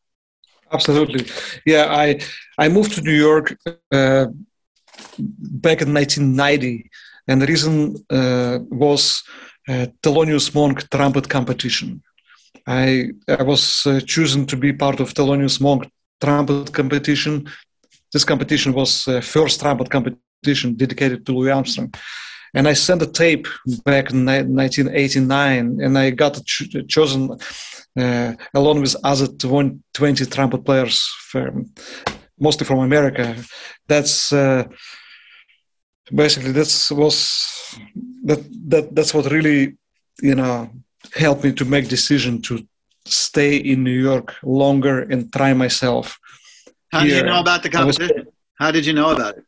Absolutely, 0.73 1.27
yeah. 1.67 1.87
I 1.91 2.21
I 2.59 2.69
moved 2.69 2.93
to 2.95 3.03
New 3.03 3.19
York 3.29 3.57
uh, 3.93 4.27
back 5.19 5.83
in 5.83 5.93
1990, 5.95 6.91
and 7.29 7.43
the 7.43 7.47
reason 7.47 7.97
uh, 8.11 8.59
was 8.71 9.23
uh, 9.69 9.87
Thelonious 10.03 10.55
Monk 10.55 10.89
trumpet 10.91 11.29
competition. 11.29 12.03
I 12.67 13.11
I 13.29 13.43
was 13.43 13.87
uh, 13.87 14.01
chosen 14.01 14.47
to 14.47 14.57
be 14.57 14.73
part 14.73 15.01
of 15.01 15.15
Thelonious 15.15 15.61
Monk 15.61 15.91
trumpet 16.21 16.73
competition. 16.73 17.49
This 18.13 18.25
competition 18.25 18.73
was 18.73 19.09
uh, 19.09 19.21
first 19.21 19.61
trumpet 19.61 19.91
competition 19.91 20.75
dedicated 20.77 21.25
to 21.27 21.33
Louis 21.33 21.53
Armstrong 21.53 21.93
and 22.55 22.69
I 22.69 22.75
sent 22.75 23.03
a 23.03 23.07
tape 23.07 23.47
back 23.85 24.11
in 24.11 24.25
1989, 24.27 25.81
and 25.81 25.99
I 25.99 26.11
got 26.11 26.45
ch- 26.45 26.77
chosen 26.89 27.37
uh, 27.99 28.33
along 28.55 28.81
with 28.81 28.97
other 29.05 29.27
20 29.27 30.27
trumpet 30.27 30.65
players, 30.65 31.01
from, 31.31 31.73
mostly 32.39 32.67
from 32.67 32.81
America. 32.81 33.37
That's 33.87 34.33
uh, 34.33 34.65
basically 36.13 36.53
that's 36.53 36.91
was 36.91 37.17
that 38.25 38.45
that 38.69 38.95
that's 38.95 39.15
what 39.15 39.31
really 39.31 39.77
you 40.23 40.35
know 40.35 40.71
helped 41.15 41.45
me 41.45 41.53
to 41.53 41.65
make 41.65 41.89
decision 41.89 42.43
to 42.43 42.67
stay 43.07 43.57
in 43.57 43.83
New 43.83 43.99
York 43.99 44.35
longer 44.43 45.01
and 45.01 45.33
try 45.33 45.53
myself. 45.55 46.19
How 46.93 47.01
did 47.01 47.13
you 47.13 47.23
know 47.23 47.41
about 47.41 47.63
the 47.63 47.71
competition? 47.71 48.25
Was, 48.25 48.35
How 48.59 48.71
did 48.71 48.85
you 48.85 48.93
know 48.93 49.11
about 49.11 49.39
it? 49.39 49.45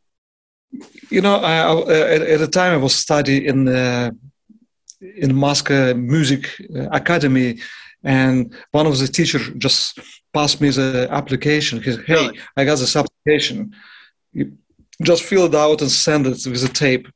You 1.09 1.21
know, 1.21 1.35
I, 1.35 1.55
I, 1.57 2.13
at, 2.15 2.21
at, 2.21 2.39
the 2.39 2.47
time 2.47 2.73
I 2.73 2.77
was 2.77 2.95
studying 2.95 3.45
in 3.45 3.67
uh, 3.67 4.11
in 5.01 5.35
Moscow 5.35 5.93
Music 5.93 6.49
Academy, 6.91 7.59
and 8.03 8.53
one 8.71 8.87
of 8.87 8.97
the 8.97 9.07
teachers 9.07 9.49
just 9.57 9.99
passed 10.33 10.61
me 10.61 10.69
the 10.69 11.07
application. 11.11 11.81
He 11.81 11.91
said, 11.91 12.05
"Hey, 12.05 12.29
I 12.57 12.65
got 12.65 12.79
this 12.79 12.95
application. 12.95 13.73
You 14.31 14.57
just 15.01 15.23
fill 15.23 15.45
it 15.45 15.55
out 15.55 15.81
and 15.81 15.91
send 15.91 16.25
it 16.27 16.45
with 16.45 16.63
a 16.63 16.69
tape." 16.69 17.07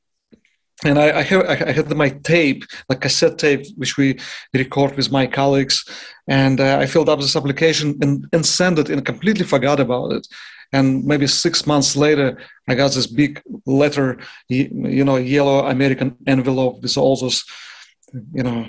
And 0.86 1.00
I, 1.00 1.20
I, 1.20 1.22
have, 1.24 1.44
I 1.50 1.72
had 1.72 1.90
my 1.98 2.10
tape, 2.10 2.64
like 2.88 3.02
cassette 3.02 3.40
tape, 3.40 3.66
which 3.78 3.98
we 3.98 4.20
record 4.54 4.96
with 4.96 5.12
my 5.12 5.26
colleagues, 5.26 5.84
and 6.28 6.60
uh, 6.60 6.78
I 6.80 6.86
filled 6.86 7.10
up 7.10 7.20
this 7.20 7.36
application 7.36 7.98
and, 8.02 8.28
and 8.32 8.46
sent 8.46 8.78
it, 8.78 8.90
and 8.92 9.04
completely 9.04 9.44
forgot 9.44 9.80
about 9.80 10.12
it 10.12 10.28
and 10.74 11.06
maybe 11.06 11.28
six 11.28 11.66
months 11.66 11.96
later 11.96 12.38
i 12.68 12.76
got 12.76 12.92
this 12.92 13.08
big 13.08 13.42
letter 13.66 14.18
you 14.50 15.04
know 15.04 15.18
yellow 15.18 15.68
american 15.68 16.16
envelope 16.28 16.82
with 16.82 16.98
all 16.98 17.16
those 17.16 17.44
you 18.34 18.44
know 18.44 18.66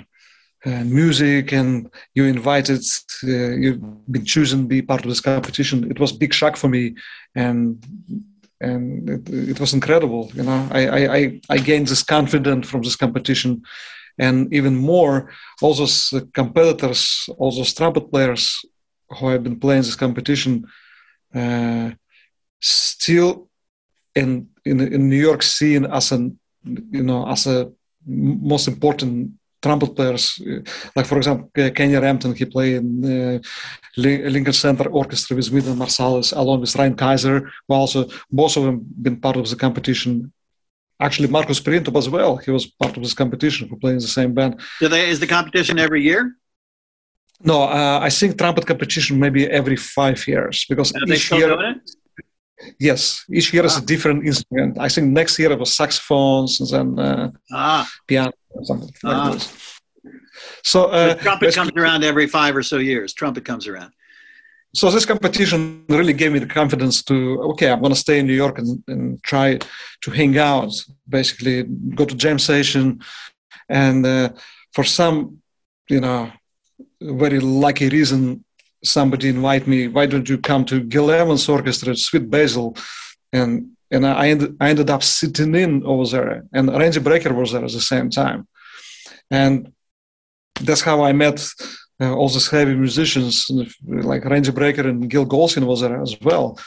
uh, 0.65 0.83
music 0.83 1.53
and 1.53 1.89
you 2.15 2.25
invited 2.25 2.81
uh, 3.23 3.27
you've 3.27 3.81
been 4.11 4.25
chosen 4.25 4.61
to 4.61 4.67
be 4.67 4.81
part 4.81 5.01
of 5.03 5.09
this 5.09 5.21
competition. 5.21 5.89
It 5.89 5.99
was 5.99 6.11
big 6.11 6.33
shock 6.33 6.57
for 6.57 6.67
me 6.67 6.95
and 7.35 7.81
and 8.59 9.09
it, 9.09 9.29
it 9.51 9.59
was 9.59 9.73
incredible 9.73 10.29
you 10.33 10.43
know. 10.43 10.67
I, 10.71 10.81
I 11.17 11.41
i 11.49 11.57
gained 11.57 11.87
this 11.87 12.03
confidence 12.03 12.67
from 12.67 12.81
this 12.81 12.97
competition. 12.97 13.63
And 14.21 14.53
even 14.53 14.75
more 14.75 15.31
all 15.61 15.73
those 15.73 16.13
competitors 16.33 17.29
all 17.37 17.51
those 17.51 17.73
trumpet 17.73 18.11
players 18.11 18.59
who 19.11 19.29
have 19.29 19.43
been 19.43 19.59
playing 19.61 19.83
this 19.83 19.95
competition 19.95 20.67
uh, 21.33 21.91
still 22.59 23.49
in, 24.15 24.47
in 24.65 24.79
in 24.81 25.09
New 25.09 25.21
York 25.29 25.41
scene 25.43 25.85
as 25.85 26.11
an 26.11 26.39
you 26.91 27.03
know 27.03 27.27
as 27.27 27.47
a 27.47 27.71
most 28.05 28.67
important 28.67 29.31
trumpet 29.61 29.95
players. 29.95 30.41
Uh, 30.41 30.61
like 30.95 31.05
for 31.05 31.17
example, 31.17 31.49
Kenny 31.53 31.95
Rampton, 31.95 32.33
he 32.33 32.45
played 32.45 32.75
in 32.77 32.87
uh, 33.05 33.39
Lincoln 33.97 34.53
Center 34.53 34.89
Orchestra 34.89 35.35
with 35.35 35.51
Wynton 35.51 35.75
Marsalis, 35.75 36.35
along 36.35 36.61
with 36.61 36.75
Ryan 36.75 36.95
Kisor 36.95 37.49
who 37.67 37.73
also 37.73 38.07
both 38.31 38.57
of 38.57 38.63
them 38.63 38.85
been 39.01 39.17
part 39.17 39.37
of 39.37 39.49
the 39.49 39.55
competition. 39.55 40.31
Actually, 41.01 41.29
Marcus 41.29 41.61
Printup 41.61 41.97
as 41.97 42.09
well. 42.09 42.35
He 42.37 42.51
was 42.51 42.65
part 42.65 42.97
of 42.97 43.03
this 43.03 43.13
competition. 43.13 43.69
Played 43.79 43.93
in 43.93 43.99
the 43.99 44.07
same 44.07 44.33
band. 44.33 44.59
Is 44.81 45.19
the 45.19 45.27
competition 45.27 45.79
every 45.79 46.01
year? 46.03 46.35
No, 47.41 47.63
uh, 47.63 47.99
I 48.01 48.09
think 48.09 48.37
trumpet 48.37 48.65
competition 48.65 49.19
maybe 49.19 49.49
every 49.49 49.77
five 49.77 50.27
years 50.27 50.65
because 50.67 50.93
each 51.07 51.31
year. 51.31 51.75
Yes, 52.77 53.23
each 53.31 53.53
year 53.53 53.63
ah. 53.63 53.67
is 53.67 53.77
a 53.77 53.81
ah. 53.81 53.85
different 53.85 54.25
instrument. 54.25 54.77
I 54.79 54.89
think 54.89 55.07
next 55.07 55.39
year 55.39 55.51
it 55.51 55.59
was 55.59 55.73
saxophones 55.73 56.59
and 56.59 56.97
then 56.97 56.99
uh, 56.99 57.31
ah. 57.53 57.89
piano 58.07 58.33
or 58.49 58.65
something 58.65 58.91
ah. 59.05 59.29
like 59.29 59.33
this. 59.33 59.79
So 60.63 60.85
uh, 60.85 61.15
trumpet 61.15 61.55
comes 61.55 61.71
around 61.77 62.03
every 62.03 62.27
five 62.27 62.55
or 62.55 62.63
so 62.63 62.77
years. 62.77 63.13
Trumpet 63.13 63.45
comes 63.45 63.67
around. 63.67 63.93
So 64.75 64.91
this 64.91 65.05
competition 65.05 65.83
really 65.89 66.13
gave 66.13 66.31
me 66.31 66.39
the 66.39 66.45
confidence 66.45 67.01
to 67.03 67.41
okay, 67.51 67.71
I'm 67.71 67.79
going 67.79 67.93
to 67.93 67.99
stay 67.99 68.19
in 68.19 68.27
New 68.27 68.35
York 68.35 68.59
and, 68.59 68.83
and 68.87 69.23
try 69.23 69.57
to 70.03 70.11
hang 70.11 70.37
out. 70.37 70.71
Basically, 71.07 71.63
go 71.95 72.05
to 72.05 72.15
jam 72.15 72.37
session, 72.37 72.99
and 73.67 74.05
uh, 74.05 74.29
for 74.73 74.83
some, 74.83 75.41
you 75.89 76.01
know, 76.01 76.31
very 77.01 77.39
lucky 77.39 77.89
reason, 77.89 78.43
somebody 78.83 79.29
invite 79.29 79.67
me, 79.67 79.87
why 79.87 80.05
don't 80.05 80.29
you 80.29 80.37
come 80.37 80.65
to 80.65 80.81
Gil 80.81 81.11
Evans 81.11 81.47
Orchestra? 81.49 81.95
Sweet 81.95 82.29
Basil? 82.29 82.75
And 83.33 83.71
and 83.91 84.05
I 84.05 84.29
ended, 84.29 84.55
I 84.61 84.69
ended 84.69 84.89
up 84.89 85.01
sitting 85.03 85.55
in 85.55 85.83
over 85.83 86.05
there, 86.05 86.43
and 86.53 86.69
Randy 86.69 86.99
Brecker 86.99 87.33
was 87.35 87.51
there 87.51 87.65
at 87.65 87.71
the 87.71 87.81
same 87.81 88.09
time, 88.11 88.47
and 89.31 89.71
that's 90.61 90.81
how 90.81 91.03
I 91.03 91.11
met 91.11 91.43
uh, 92.01 92.13
all 92.13 92.29
these 92.29 92.49
heavy 92.49 92.75
musicians 92.75 93.47
like 93.83 94.25
Randy 94.25 94.51
Brecker 94.51 94.85
and 94.85 95.09
Gil 95.09 95.25
Golson 95.25 95.65
was 95.65 95.81
there 95.81 96.01
as 96.01 96.15
well, 96.21 96.57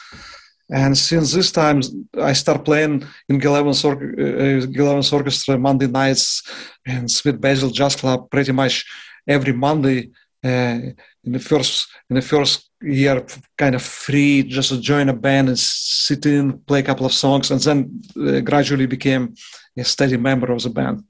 And 0.71 0.97
since 0.97 1.33
this 1.35 1.53
time, 1.53 1.83
I 2.19 2.33
start 2.33 2.65
playing 2.65 3.05
in 3.29 3.39
Gil 3.39 3.57
Evans, 3.57 3.85
or- 3.85 4.03
uh, 4.03 4.67
Gil 4.67 4.89
Evans 4.89 5.13
Orchestra 5.13 5.59
Monday 5.59 5.87
nights 5.87 6.43
and 6.87 7.11
Sweet 7.11 7.41
Basil 7.41 7.71
Jazz 7.71 7.95
Club 7.97 8.31
pretty 8.31 8.53
much 8.53 8.85
every 9.27 9.53
Monday. 9.53 10.11
Uh, 10.45 10.91
in 11.25 11.33
the 11.33 11.39
first 11.39 11.89
in 12.11 12.17
the 12.17 12.23
first 12.23 12.69
year, 12.83 13.25
kind 13.57 13.77
of 13.77 13.83
free, 13.83 14.43
just 14.43 14.71
to 14.71 14.81
join 14.81 15.09
a 15.09 15.13
band 15.13 15.49
and 15.49 15.59
sit 15.59 16.27
in, 16.27 16.59
play 16.67 16.81
a 16.81 16.83
couple 16.83 17.07
of 17.07 17.13
songs, 17.13 17.51
and 17.53 17.61
then 17.61 18.03
uh, 18.17 18.41
gradually 18.41 18.87
became 18.87 19.35
a 19.79 19.85
steady 19.85 20.17
member 20.17 20.51
of 20.51 20.61
the 20.63 20.71
band. 20.71 21.05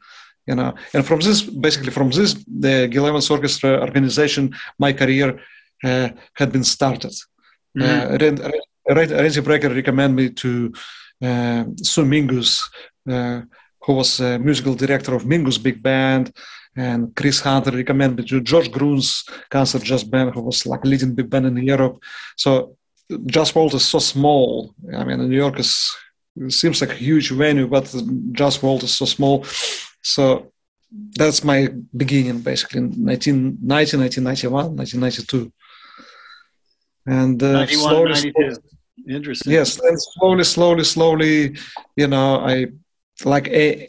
You 0.46 0.56
know, 0.56 0.74
and 0.92 1.06
from 1.06 1.20
this, 1.20 1.40
basically 1.40 1.92
from 1.92 2.10
this, 2.10 2.34
the 2.46 2.88
Gil 2.88 3.06
Evans 3.06 3.30
Orchestra 3.30 3.80
organization, 3.80 4.54
my 4.78 4.92
career 4.92 5.40
uh, 5.84 6.08
had 6.34 6.52
been 6.52 6.64
started. 6.64 7.14
Mm-hmm. 7.78 8.14
Uh, 8.14 8.94
Randy 8.94 9.40
Brecker 9.40 9.74
recommended 9.74 10.16
me 10.16 10.30
to 10.30 10.72
uh, 11.22 11.64
Sue 11.82 12.04
Mingus, 12.04 12.68
uh, 13.08 13.42
who 13.80 13.92
was 13.94 14.20
uh, 14.20 14.38
musical 14.38 14.74
director 14.74 15.14
of 15.14 15.24
Mingus 15.24 15.62
Big 15.62 15.82
Band, 15.82 16.32
and 16.76 17.14
Chris 17.14 17.40
Hunter 17.40 17.70
recommended 17.70 18.18
me 18.18 18.28
to 18.28 18.40
George 18.40 18.70
Gruntz's 18.70 19.28
concert 19.50 19.82
jazz 19.82 20.04
band, 20.04 20.34
who 20.34 20.40
was 20.40 20.66
like 20.66 20.84
leading 20.84 21.14
big 21.14 21.28
band 21.28 21.46
in 21.46 21.56
Europe. 21.58 22.02
So 22.36 22.76
jazz 23.26 23.54
world 23.54 23.74
is 23.74 23.84
so 23.84 23.98
small. 23.98 24.74
I 24.96 25.04
mean, 25.04 25.28
New 25.28 25.36
York 25.36 25.58
is 25.58 25.94
seems 26.48 26.80
like 26.80 26.90
a 26.90 26.94
huge 26.94 27.30
venue, 27.30 27.66
but 27.66 27.94
jazz 28.32 28.62
world 28.62 28.82
is 28.84 28.96
so 28.96 29.04
small. 29.04 29.44
So 30.02 30.52
that's 31.14 31.44
my 31.44 31.68
beginning, 31.96 32.40
basically, 32.40 32.78
in 32.78 32.86
1990, 33.04 33.96
1991, 33.96 34.76
1992 34.76 35.52
and 37.06 37.42
uh, 37.42 37.52
91, 37.52 37.78
slowly, 37.78 38.14
slowly, 38.14 38.56
interesting 39.08 39.52
yes 39.52 39.80
and 39.80 40.00
slowly 40.00 40.44
slowly 40.44 40.84
slowly 40.84 41.56
you 41.96 42.06
know 42.06 42.36
i 42.40 42.66
like 43.24 43.48
a 43.48 43.88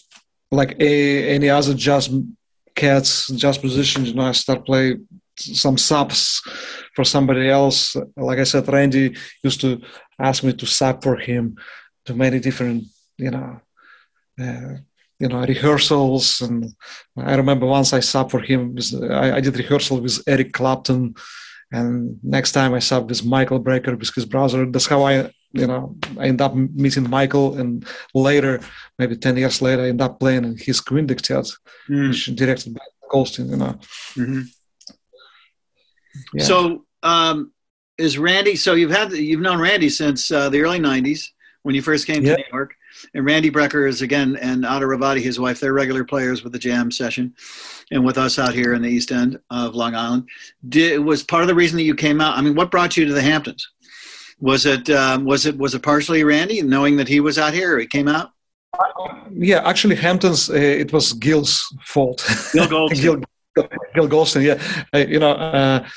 like 0.52 0.80
a 0.80 1.30
any 1.30 1.50
other 1.50 1.74
jazz 1.74 2.10
cats 2.76 3.28
just 3.28 3.64
musicians 3.64 4.10
you 4.10 4.16
know 4.16 4.24
i 4.24 4.32
start 4.32 4.66
play 4.66 4.98
some 5.38 5.78
subs 5.78 6.42
for 6.96 7.04
somebody 7.04 7.50
else. 7.50 7.96
Like 8.16 8.40
i 8.40 8.44
said 8.44 8.68
randy 8.68 9.16
used 9.44 9.62
to 9.62 9.82
ask 10.20 10.44
me 10.44 10.54
to 10.54 10.66
sub 10.66 11.04
for 11.04 11.16
him 11.16 11.58
to 12.06 12.14
many 12.14 12.40
different 12.40 12.84
you 13.18 13.32
know 13.32 13.60
uh, 14.40 14.74
you 15.20 15.28
know 15.28 15.42
rehearsals. 15.46 16.42
And 16.42 16.66
i 17.18 17.36
remember 17.36 17.66
once 17.66 17.94
i 17.94 18.00
sub 18.00 18.32
for 18.32 18.40
him 18.40 18.76
I, 19.10 19.34
I 19.38 19.40
did 19.42 19.58
rehearsal 19.58 20.02
with 20.02 20.22
eric 20.28 20.54
clapton. 20.54 21.16
And 21.72 22.20
next 22.22 22.52
time 22.52 22.76
I 22.76 22.80
sub 22.80 23.10
with 23.10 23.26
Michael 23.26 23.60
Brecker 23.60 23.98
with 23.98 24.14
his 24.14 24.26
brother. 24.26 24.64
That's 24.68 24.86
how 24.86 25.08
I, 25.08 25.32
you 25.54 25.68
know, 25.68 25.96
I 26.20 26.28
end 26.28 26.42
up 26.42 26.56
meeting 26.56 27.10
Michael, 27.10 27.58
and 27.60 27.86
later, 28.14 28.60
maybe 28.98 29.16
ten 29.16 29.38
years 29.38 29.62
later, 29.62 29.84
I 29.84 29.90
end 29.90 30.02
up 30.02 30.20
playing 30.20 30.46
in 30.46 30.58
his 30.58 30.82
Quindectet, 30.82 31.56
mm. 31.88 32.10
which 32.10 32.26
directed 32.36 32.74
by 32.74 32.82
Goldstein. 33.10 33.50
You 33.50 33.58
know. 33.58 33.80
Mm-hmm. 34.16 34.42
Yeah. 36.34 36.44
So, 36.44 36.86
um, 37.04 37.52
is 37.98 38.18
Randy? 38.18 38.56
So 38.56 38.74
you've 38.74 38.92
had 38.92 39.12
you've 39.12 39.42
known 39.42 39.60
Randy 39.60 39.90
since 39.90 40.32
uh, 40.32 40.50
the 40.50 40.62
early 40.62 40.80
'90s 40.80 41.30
when 41.62 41.76
you 41.76 41.82
first 41.82 42.08
came 42.08 42.24
yeah. 42.24 42.36
to 42.36 42.38
New 42.38 42.48
York. 42.52 42.76
And 43.14 43.26
Randy 43.26 43.50
Brecker 43.50 43.88
is 43.88 44.02
again, 44.02 44.38
and 44.38 44.66
Ada 44.66 44.86
Rovatti, 44.86 45.20
his 45.20 45.40
wife, 45.40 45.60
they're 45.60 45.74
regular 45.74 46.04
players 46.04 46.44
with 46.44 46.54
the 46.54 46.60
jam 46.60 46.92
session 46.92 47.34
and 47.92 48.06
with 48.06 48.18
us 48.18 48.38
out 48.38 48.54
here 48.54 48.76
in 48.76 48.82
the 48.82 48.90
East 48.90 49.12
End 49.12 49.40
of 49.50 49.74
Long 49.74 49.96
Island. 49.96 50.30
Did, 50.70 51.00
was 51.00 51.24
part 51.24 51.42
of 51.42 51.48
the 51.48 51.56
reason 51.56 51.78
that 51.78 51.84
you 51.84 51.96
came 51.96 52.22
out? 52.22 52.38
I 52.38 52.42
mean, 52.42 52.56
what 52.56 52.72
brought 52.72 52.96
you 52.96 53.06
to 53.06 53.14
the 53.14 53.22
Hamptons? 53.22 53.68
Was 54.40 54.66
it 54.66 54.90
um, 54.90 55.26
was 55.26 55.46
it 55.46 55.58
was 55.58 55.74
it 55.76 55.82
partially 55.82 56.24
Randy 56.24 56.62
knowing 56.62 56.98
that 56.98 57.08
he 57.08 57.20
was 57.20 57.38
out 57.38 57.54
here? 57.54 57.80
He 57.80 57.88
came 57.88 58.08
out. 58.08 58.32
Yeah, 59.32 59.62
actually, 59.68 59.96
Hamptons. 59.96 60.50
Uh, 60.50 60.56
it 60.56 60.92
was 60.92 61.14
Gil's 61.14 61.64
fault. 61.86 62.26
Gil 62.54 62.68
Goldstein. 62.68 63.24
Gil, 63.56 63.68
Gil 63.96 64.08
Goldstein. 64.08 64.44
Yeah, 64.44 64.62
uh, 64.94 64.98
you 64.98 65.20
know, 65.20 65.32
uh, 65.32 65.88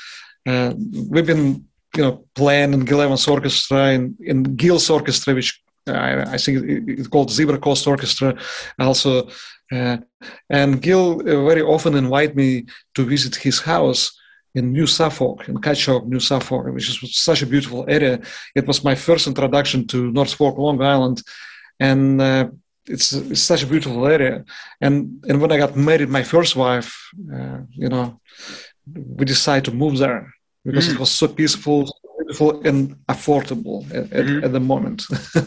uh, 0.47 0.73
we've 1.09 1.25
been 1.25 1.65
you 1.95 2.03
know 2.03 2.25
playing 2.35 2.73
in 2.73 2.85
Gil 2.85 3.01
Evans 3.01 3.27
Orchestra 3.27 3.93
in, 3.93 4.15
in 4.19 4.43
Gil's 4.55 4.89
orchestra, 4.89 5.33
which 5.33 5.61
I, 5.87 6.33
I 6.33 6.37
think 6.37 6.89
it's 6.89 7.07
called 7.07 7.29
Zebracoustic 7.29 7.87
Orchestra 7.87 8.37
also. 8.79 9.29
Uh, 9.71 9.97
and 10.49 10.81
Gil 10.81 11.19
uh, 11.21 11.45
very 11.45 11.61
often 11.61 11.95
invite 11.95 12.35
me 12.35 12.65
to 12.95 13.03
visit 13.03 13.35
his 13.35 13.59
house 13.59 14.17
in 14.57 14.71
New 14.71 14.87
Suffolk, 14.87 15.47
in 15.49 15.55
Cutchogue, 15.65 16.07
New 16.07 16.19
Suffolk, 16.19 16.65
which 16.73 16.89
is 16.89 16.97
such 17.29 17.41
a 17.43 17.45
beautiful 17.53 17.85
area. 17.87 18.19
It 18.59 18.65
was 18.69 18.83
my 18.89 18.95
first 18.95 19.27
introduction 19.27 19.79
to 19.91 20.11
North 20.11 20.33
Fork, 20.33 20.57
Long 20.57 20.81
Island, 20.81 21.17
and 21.79 22.01
uh, 22.19 22.47
it's, 22.93 23.13
it's, 23.13 23.41
such 23.51 23.63
a 23.63 23.67
beautiful 23.67 24.07
area. 24.07 24.35
And 24.85 25.23
and 25.27 25.35
when 25.41 25.51
I 25.51 25.57
got 25.57 25.75
married, 25.75 26.09
my 26.09 26.23
first 26.23 26.55
wife, 26.55 26.89
uh, 27.35 27.59
you 27.83 27.89
know, 27.93 28.19
we 29.17 29.23
decided 29.25 29.65
to 29.65 29.73
move 29.83 29.95
there 29.99 30.33
because 30.65 30.87
mm. 30.87 30.93
it 30.93 30.99
was 30.99 31.11
so 31.11 31.27
peaceful, 31.27 31.79
beautiful 32.17 32.49
and 32.67 32.95
affordable 33.13 33.79
at, 33.93 34.09
mm-hmm. 34.09 34.45
at 34.45 34.51
the 34.51 34.63
moment. 34.73 34.99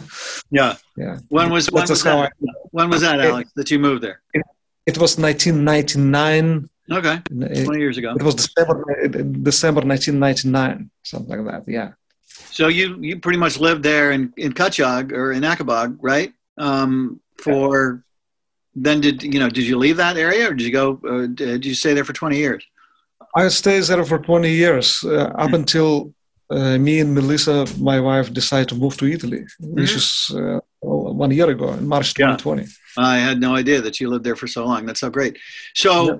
yeah. 0.50 0.76
Yeah. 0.96 1.18
When 1.36 1.50
was 1.50 1.66
when 1.70 1.86
was, 1.88 2.02
that, 2.04 2.16
I, 2.16 2.28
when 2.70 2.88
was 2.90 3.00
that, 3.00 3.20
Alex, 3.20 3.50
it, 3.50 3.54
that 3.56 3.70
you 3.72 3.78
moved 3.78 4.02
there? 4.02 4.20
It, 4.34 4.42
it 4.86 4.98
was 4.98 5.18
1999. 5.18 6.68
Okay. 6.90 7.20
20 7.28 7.78
years 7.78 7.98
ago. 7.98 8.14
It 8.14 8.22
was 8.22 8.34
December, 8.34 9.08
December 9.42 9.80
1999, 9.82 10.90
something 11.02 11.44
like 11.44 11.64
that. 11.64 11.72
Yeah. 11.72 11.92
So 12.50 12.68
you 12.68 12.96
you 13.00 13.18
pretty 13.18 13.38
much 13.38 13.60
lived 13.60 13.82
there 13.82 14.10
in 14.10 14.32
in 14.36 14.52
Cutchogue 14.52 15.12
or 15.12 15.32
in 15.32 15.42
Aquebogue, 15.42 15.98
right? 16.00 16.32
Um, 16.58 17.20
for 17.38 18.04
then 18.74 19.00
did 19.00 19.22
you 19.22 19.38
know 19.40 19.48
did 19.48 19.66
you 19.66 19.78
leave 19.78 19.96
that 19.98 20.16
area 20.16 20.50
or 20.50 20.54
did 20.54 20.66
you 20.66 20.72
go 20.72 21.00
uh, 21.08 21.26
did 21.26 21.64
you 21.64 21.74
stay 21.74 21.94
there 21.94 22.04
for 22.04 22.12
20 22.12 22.36
years? 22.36 22.64
I 23.36 23.48
stayed 23.48 23.84
there 23.84 24.04
for 24.04 24.18
20 24.18 24.50
years 24.50 25.04
uh, 25.04 25.10
up 25.10 25.36
mm-hmm. 25.36 25.54
until 25.54 26.12
uh, 26.50 26.76
me 26.78 26.98
and 26.98 27.14
Melissa, 27.14 27.66
my 27.78 28.00
wife, 28.00 28.32
decided 28.32 28.68
to 28.70 28.74
move 28.74 28.96
to 28.96 29.06
Italy, 29.06 29.40
mm-hmm. 29.40 29.74
which 29.74 29.94
is 29.94 30.34
uh, 30.34 30.58
one 30.80 31.30
year 31.30 31.48
ago 31.48 31.72
in 31.72 31.86
March 31.86 32.12
2020. 32.14 32.62
Yeah. 32.62 32.68
I 32.98 33.18
had 33.18 33.40
no 33.40 33.54
idea 33.54 33.80
that 33.80 34.00
you 34.00 34.08
lived 34.08 34.24
there 34.24 34.34
for 34.34 34.48
so 34.48 34.64
long. 34.64 34.84
That's 34.84 35.00
so 35.00 35.10
great. 35.10 35.38
So, 35.74 35.92
yeah. 36.06 36.16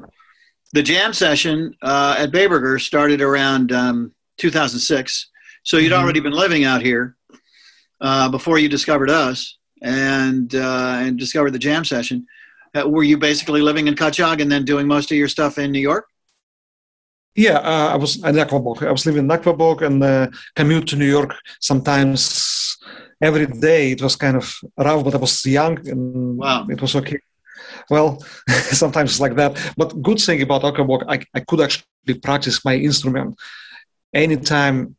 The 0.72 0.83
jam 0.83 1.12
session 1.12 1.74
uh, 1.83 2.16
at 2.18 2.30
Bayburger 2.30 2.80
started 2.80 3.20
around 3.20 3.72
um, 3.72 4.14
2006. 4.38 5.28
So 5.62 5.76
you'd 5.76 5.92
mm-hmm. 5.92 6.02
already 6.02 6.20
been 6.20 6.33
living 6.33 6.64
out 6.64 6.83
here 6.83 7.16
uh, 8.00 8.28
before 8.28 8.59
you 8.59 8.68
discovered 8.68 9.11
us 9.11 9.59
and 9.83 10.54
uh, 10.54 10.98
and 11.00 11.18
discovered 11.18 11.52
the 11.52 11.59
jam 11.59 11.85
session. 11.85 12.26
Uh, 12.74 12.88
were 12.88 13.02
you 13.02 13.18
basically 13.18 13.61
living 13.61 13.88
in 13.88 13.94
Cutchogue 13.94 14.40
and 14.40 14.50
then 14.50 14.64
doing 14.64 14.87
most 14.87 15.11
of 15.11 15.16
your 15.16 15.28
stuff 15.28 15.59
in 15.59 15.72
New 15.72 15.80
York? 15.80 16.06
Yeah, 17.35 17.59
uh, 17.59 17.90
I 17.92 17.96
was 17.96 18.16
in 18.16 18.37
Aquebogue. 18.37 18.87
I 18.87 18.92
was 18.92 19.06
living 19.06 19.24
in 19.24 19.30
Aquebogue 19.30 19.83
and 19.83 20.02
uh, 20.02 20.28
commute 20.54 20.87
to 20.88 20.96
New 20.96 21.09
York 21.09 21.37
sometimes 21.61 22.76
every 23.20 23.46
day. 23.46 23.92
It 23.92 24.02
was 24.02 24.16
kind 24.16 24.37
of 24.37 24.52
rough, 24.76 25.04
but 25.04 25.14
I 25.14 25.18
was 25.18 25.44
young 25.46 25.78
and 25.88 26.38
wow. 26.38 26.66
it 26.68 26.80
was 26.80 26.96
okay. 26.96 27.18
Well, 27.90 28.20
sometimes 28.48 29.11
it's 29.11 29.20
like 29.20 29.37
that. 29.37 29.72
But 29.76 30.00
good 30.00 30.20
thing 30.20 30.42
about 30.42 30.62
Aquebogue, 30.62 31.05
I, 31.09 31.20
I 31.35 31.40
could 31.40 31.61
actually 31.61 32.20
practice 32.22 32.64
my 32.64 32.76
instrument 32.76 33.38
anytime. 34.14 34.96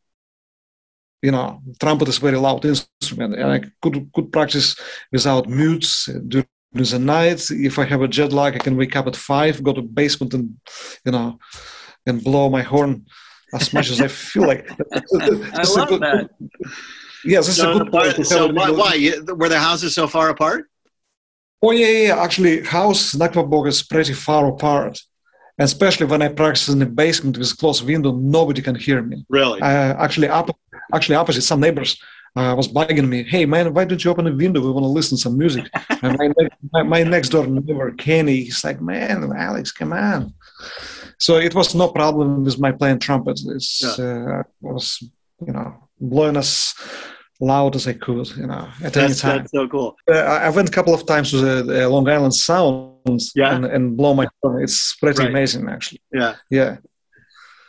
You 1.22 1.30
know, 1.30 1.62
trumpet 1.80 2.08
is 2.08 2.18
very 2.18 2.36
loud 2.36 2.64
instrument, 2.64 3.36
and 3.36 3.50
I 3.50 3.60
could 3.80 4.10
could 4.12 4.32
practice 4.32 4.74
without 5.12 5.48
mutes 5.48 6.06
during 6.06 6.46
the 6.72 6.98
night. 6.98 7.48
If 7.50 7.78
I 7.78 7.84
have 7.84 8.02
a 8.02 8.08
jet 8.08 8.32
lag, 8.32 8.56
I 8.56 8.58
can 8.58 8.76
wake 8.76 8.96
up 8.96 9.06
at 9.06 9.14
five, 9.14 9.62
go 9.62 9.72
to 9.72 9.82
basement, 9.82 10.34
and 10.34 10.56
you 11.06 11.12
know 11.12 11.38
and 12.06 12.22
blow 12.22 12.48
my 12.48 12.62
horn 12.62 13.06
as 13.54 13.72
much 13.72 13.90
as 13.90 14.00
I 14.00 14.08
feel 14.08 14.46
like. 14.46 14.68
I 14.92 15.62
love 15.76 15.88
good, 15.88 16.00
that. 16.00 16.30
Yes, 17.24 17.46
this 17.46 17.56
so 17.56 17.70
is 17.70 17.76
a 17.76 17.84
good 17.84 17.92
point. 17.92 18.26
So 18.26 18.52
why, 18.52 18.70
why? 18.70 19.12
Were 19.34 19.48
the 19.48 19.60
houses 19.60 19.94
so 19.94 20.06
far 20.06 20.30
apart? 20.30 20.68
Oh 21.62 21.70
yeah, 21.70 21.86
yeah. 21.86 22.22
Actually, 22.22 22.62
house 22.62 23.14
Nakvabog 23.14 23.68
is 23.68 23.82
pretty 23.82 24.14
far 24.14 24.48
apart. 24.48 25.00
Especially 25.58 26.06
when 26.06 26.22
I 26.22 26.28
practice 26.28 26.68
in 26.70 26.78
the 26.78 26.86
basement 26.86 27.36
with 27.38 27.56
closed 27.58 27.84
window, 27.84 28.12
nobody 28.12 28.62
can 28.62 28.74
hear 28.74 29.02
me. 29.02 29.24
Really? 29.28 29.60
Uh, 29.60 29.94
actually, 30.04 30.28
up, 30.28 30.50
actually 30.94 31.14
opposite. 31.14 31.42
Some 31.42 31.60
neighbors 31.60 32.00
uh, 32.34 32.54
was 32.56 32.68
bugging 32.68 33.06
me. 33.06 33.22
Hey 33.22 33.44
man, 33.44 33.72
why 33.74 33.84
don't 33.84 34.02
you 34.02 34.10
open 34.10 34.24
the 34.24 34.32
window? 34.32 34.60
We 34.60 34.70
want 34.70 34.84
to 34.84 34.88
listen 34.88 35.18
to 35.18 35.22
some 35.22 35.38
music. 35.38 35.68
and 36.02 36.18
my, 36.18 36.48
my, 36.72 36.82
my 36.82 37.02
next 37.04 37.28
door 37.28 37.46
neighbor 37.46 37.92
Kenny, 37.92 38.44
he's 38.44 38.64
like, 38.64 38.80
man, 38.80 39.30
Alex, 39.36 39.70
come 39.70 39.92
on 39.92 40.32
so 41.22 41.36
it 41.36 41.54
was 41.54 41.72
no 41.72 41.88
problem 41.88 42.42
with 42.42 42.58
my 42.58 42.72
playing 42.72 42.98
trumpet. 42.98 43.38
It 43.44 43.64
yeah. 43.80 44.40
uh, 44.40 44.42
was, 44.60 44.98
you 45.46 45.52
know, 45.52 45.88
blowing 46.00 46.36
as 46.36 46.74
loud 47.42 47.74
as 47.74 47.88
I 47.88 47.94
could, 47.94 48.28
you 48.36 48.46
know, 48.46 48.68
at 48.84 48.92
that's, 48.92 48.96
any 48.96 49.14
time. 49.14 49.38
That's 49.38 49.52
so 49.52 49.66
cool. 49.68 49.96
Uh, 50.08 50.18
I 50.46 50.50
went 50.50 50.68
a 50.68 50.72
couple 50.72 50.94
of 50.94 51.04
times 51.04 51.30
to 51.32 51.38
the, 51.38 51.62
the 51.62 51.88
Long 51.88 52.08
Island 52.08 52.34
Sounds 52.34 53.32
yeah. 53.34 53.54
and, 53.54 53.64
and 53.64 53.96
blow 53.96 54.14
my 54.14 54.26
horn. 54.40 54.62
It's 54.62 54.94
pretty 54.96 55.20
right. 55.20 55.30
amazing, 55.30 55.68
actually. 55.68 56.00
Yeah. 56.14 56.36
Yeah. 56.48 56.76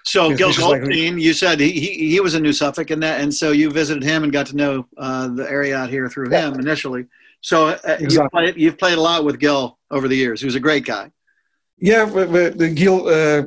So 0.05 0.35
Gil 0.35 0.53
Goldstein, 0.53 1.15
like, 1.15 1.23
you 1.23 1.33
said 1.33 1.59
he, 1.59 1.71
he, 1.71 2.09
he 2.11 2.19
was 2.19 2.35
in 2.35 2.43
New 2.43 2.53
Suffolk, 2.53 2.91
and 2.91 3.01
that, 3.01 3.21
and 3.21 3.33
so 3.33 3.51
you 3.51 3.71
visited 3.71 4.03
him 4.03 4.23
and 4.23 4.31
got 4.31 4.47
to 4.47 4.55
know 4.55 4.85
uh, 4.97 5.27
the 5.29 5.49
area 5.49 5.75
out 5.77 5.89
here 5.89 6.07
through 6.09 6.29
him 6.29 6.53
initially. 6.59 7.05
So 7.41 7.67
uh, 7.67 7.77
exactly. 7.99 8.07
you've, 8.07 8.31
played, 8.31 8.57
you've 8.57 8.77
played 8.77 8.97
a 8.97 9.01
lot 9.01 9.23
with 9.25 9.39
Gil 9.39 9.79
over 9.89 10.07
the 10.07 10.15
years. 10.15 10.41
He 10.41 10.45
was 10.45 10.55
a 10.55 10.59
great 10.59 10.85
guy. 10.85 11.11
Yeah, 11.79 12.05
the 12.05 12.71
Gil 12.73 13.07
uh, 13.07 13.43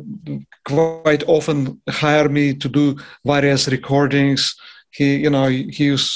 quite 0.65 1.23
often 1.27 1.81
hire 1.89 2.29
me 2.29 2.55
to 2.55 2.69
do 2.69 2.97
various 3.25 3.69
recordings 3.69 4.57
he 4.90 5.16
you 5.16 5.31
know 5.31 5.46
he 5.49 5.90
was 5.90 6.07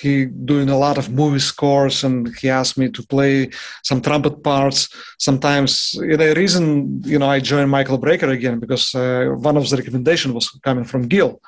he 0.00 0.24
doing 0.24 0.70
a 0.70 0.78
lot 0.78 0.98
of 0.98 1.10
movie 1.10 1.38
scores 1.38 2.04
and 2.04 2.34
he 2.40 2.48
asked 2.48 2.78
me 2.78 2.88
to 2.90 3.02
play 3.06 3.50
some 3.82 4.00
trumpet 4.00 4.42
parts. 4.42 4.88
Sometimes 5.18 5.92
the 5.92 6.32
reason 6.36 7.02
you 7.04 7.18
know 7.18 7.28
i 7.28 7.40
joined 7.40 7.70
michael 7.70 7.98
brecker 7.98 8.30
again 8.30 8.58
because 8.58 8.94
uh, 8.94 9.26
one 9.48 9.56
of 9.56 9.68
the 9.68 9.76
recommendation 9.76 10.32
was 10.34 10.48
coming 10.62 10.84
from 10.84 11.08
gil. 11.08 11.40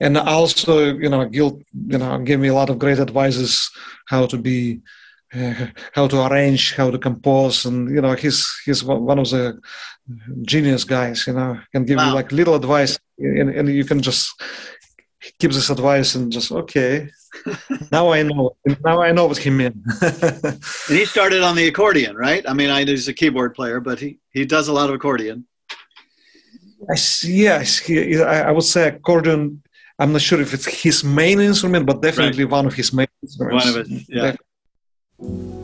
And 0.00 0.16
also 0.16 0.94
you 0.94 1.08
know 1.08 1.24
gil 1.26 1.60
you 1.86 1.98
know 1.98 2.18
gave 2.18 2.40
me 2.40 2.48
a 2.48 2.54
lot 2.54 2.70
of 2.70 2.78
great 2.78 2.98
advices 2.98 3.70
how 4.06 4.26
to 4.26 4.36
be 4.36 4.80
uh, 5.32 5.66
how 5.92 6.08
to 6.08 6.26
arrange 6.26 6.74
how 6.74 6.90
to 6.90 6.98
compose. 6.98 7.64
And 7.64 7.88
you 7.94 8.00
know 8.00 8.14
he's 8.14 8.48
he's 8.64 8.82
one 8.82 9.18
of 9.18 9.30
the 9.30 9.60
genius 10.42 10.84
guys 10.84 11.26
you 11.26 11.34
know 11.34 11.60
can 11.72 11.84
give 11.84 11.98
wow. 11.98 12.08
you 12.08 12.14
like 12.14 12.32
little 12.32 12.54
advice 12.54 12.98
and, 13.18 13.50
and 13.50 13.68
you 13.68 13.84
can 13.84 14.00
just 14.02 14.32
gives 15.38 15.56
us 15.56 15.70
advice 15.70 16.14
and 16.14 16.32
just 16.32 16.52
okay. 16.52 17.10
Now 17.92 18.12
i 18.12 18.22
know 18.22 18.56
now 18.84 19.02
i 19.02 19.12
know 19.12 19.26
what 19.26 19.38
he 19.38 19.50
meant. 19.50 19.76
And 20.88 20.98
he 20.98 21.04
started 21.04 21.42
on 21.42 21.54
the 21.56 21.68
accordion 21.68 22.16
right? 22.16 22.44
I 22.48 22.52
mean 22.54 22.70
i 22.70 22.84
know 22.84 22.92
he's 22.92 23.08
a 23.08 23.14
keyboard 23.14 23.54
player 23.54 23.80
but 23.80 24.00
he 24.00 24.18
he 24.32 24.44
does 24.44 24.68
a 24.68 24.72
lot 24.72 24.88
of 24.88 24.94
accordion. 24.94 25.46
I 26.90 26.96
see, 26.96 27.44
yes 27.44 27.78
he, 27.78 28.20
I, 28.22 28.50
would 28.50 28.64
say 28.64 28.88
accordion 28.88 29.62
i'm 29.98 30.12
not 30.12 30.22
sure 30.22 30.40
if 30.40 30.54
it's 30.54 30.66
his 30.66 31.04
main 31.04 31.38
instrument 31.40 31.84
but 31.86 32.00
definitely 32.00 32.44
right. 32.44 32.52
one 32.58 32.66
of 32.66 32.74
his 32.74 32.92
main 32.92 33.12
instruments. 33.22 33.66
One 33.66 33.68
of 33.68 33.76
it 33.80 33.86
yeah 34.08 35.59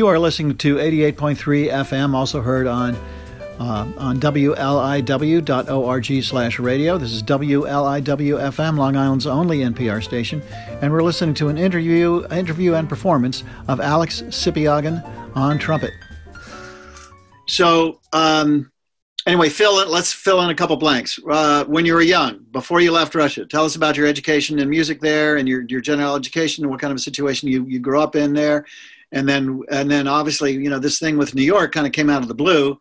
You 0.00 0.06
are 0.06 0.18
listening 0.18 0.56
to 0.56 0.76
88.3 0.76 1.36
FM, 1.36 2.14
also 2.14 2.40
heard 2.40 2.66
on 2.66 2.96
uh, 3.58 3.86
on 3.98 4.18
WLIW.org 4.18 6.24
slash 6.24 6.58
radio. 6.58 6.96
This 6.96 7.12
is 7.12 7.22
WLIW 7.22 8.50
FM, 8.50 8.78
Long 8.78 8.96
Island's 8.96 9.26
only 9.26 9.58
NPR 9.58 10.02
station, 10.02 10.40
and 10.80 10.90
we're 10.90 11.02
listening 11.02 11.34
to 11.34 11.48
an 11.48 11.58
interview, 11.58 12.26
interview 12.28 12.76
and 12.76 12.88
performance 12.88 13.44
of 13.68 13.78
Alex 13.78 14.22
Sipiagin 14.22 15.04
on 15.36 15.58
trumpet. 15.58 15.92
So, 17.46 18.00
um, 18.14 18.69
anyway, 19.30 19.48
fill 19.48 19.78
it. 19.78 19.88
Let's 19.88 20.12
fill 20.12 20.42
in 20.42 20.50
a 20.50 20.54
couple 20.54 20.76
blanks. 20.76 21.18
Uh, 21.30 21.64
when 21.64 21.86
you 21.86 21.94
were 21.94 22.02
young, 22.02 22.44
before 22.50 22.80
you 22.80 22.90
left 22.90 23.14
Russia, 23.14 23.46
tell 23.46 23.64
us 23.64 23.76
about 23.76 23.96
your 23.96 24.06
education 24.06 24.58
and 24.58 24.68
music 24.68 25.00
there, 25.00 25.36
and 25.36 25.48
your 25.48 25.62
your 25.68 25.80
general 25.80 26.16
education, 26.16 26.64
and 26.64 26.70
what 26.70 26.80
kind 26.80 26.90
of 26.90 26.96
a 26.96 27.00
situation 27.00 27.48
you 27.48 27.64
you 27.66 27.78
grew 27.78 28.00
up 28.00 28.16
in 28.16 28.34
there, 28.34 28.66
and 29.12 29.28
then 29.28 29.62
and 29.70 29.90
then 29.90 30.08
obviously, 30.08 30.52
you 30.52 30.68
know, 30.68 30.80
this 30.80 30.98
thing 30.98 31.16
with 31.16 31.34
New 31.34 31.42
York 31.42 31.72
kind 31.72 31.86
of 31.86 31.92
came 31.92 32.10
out 32.10 32.22
of 32.22 32.28
the 32.28 32.34
blue 32.34 32.78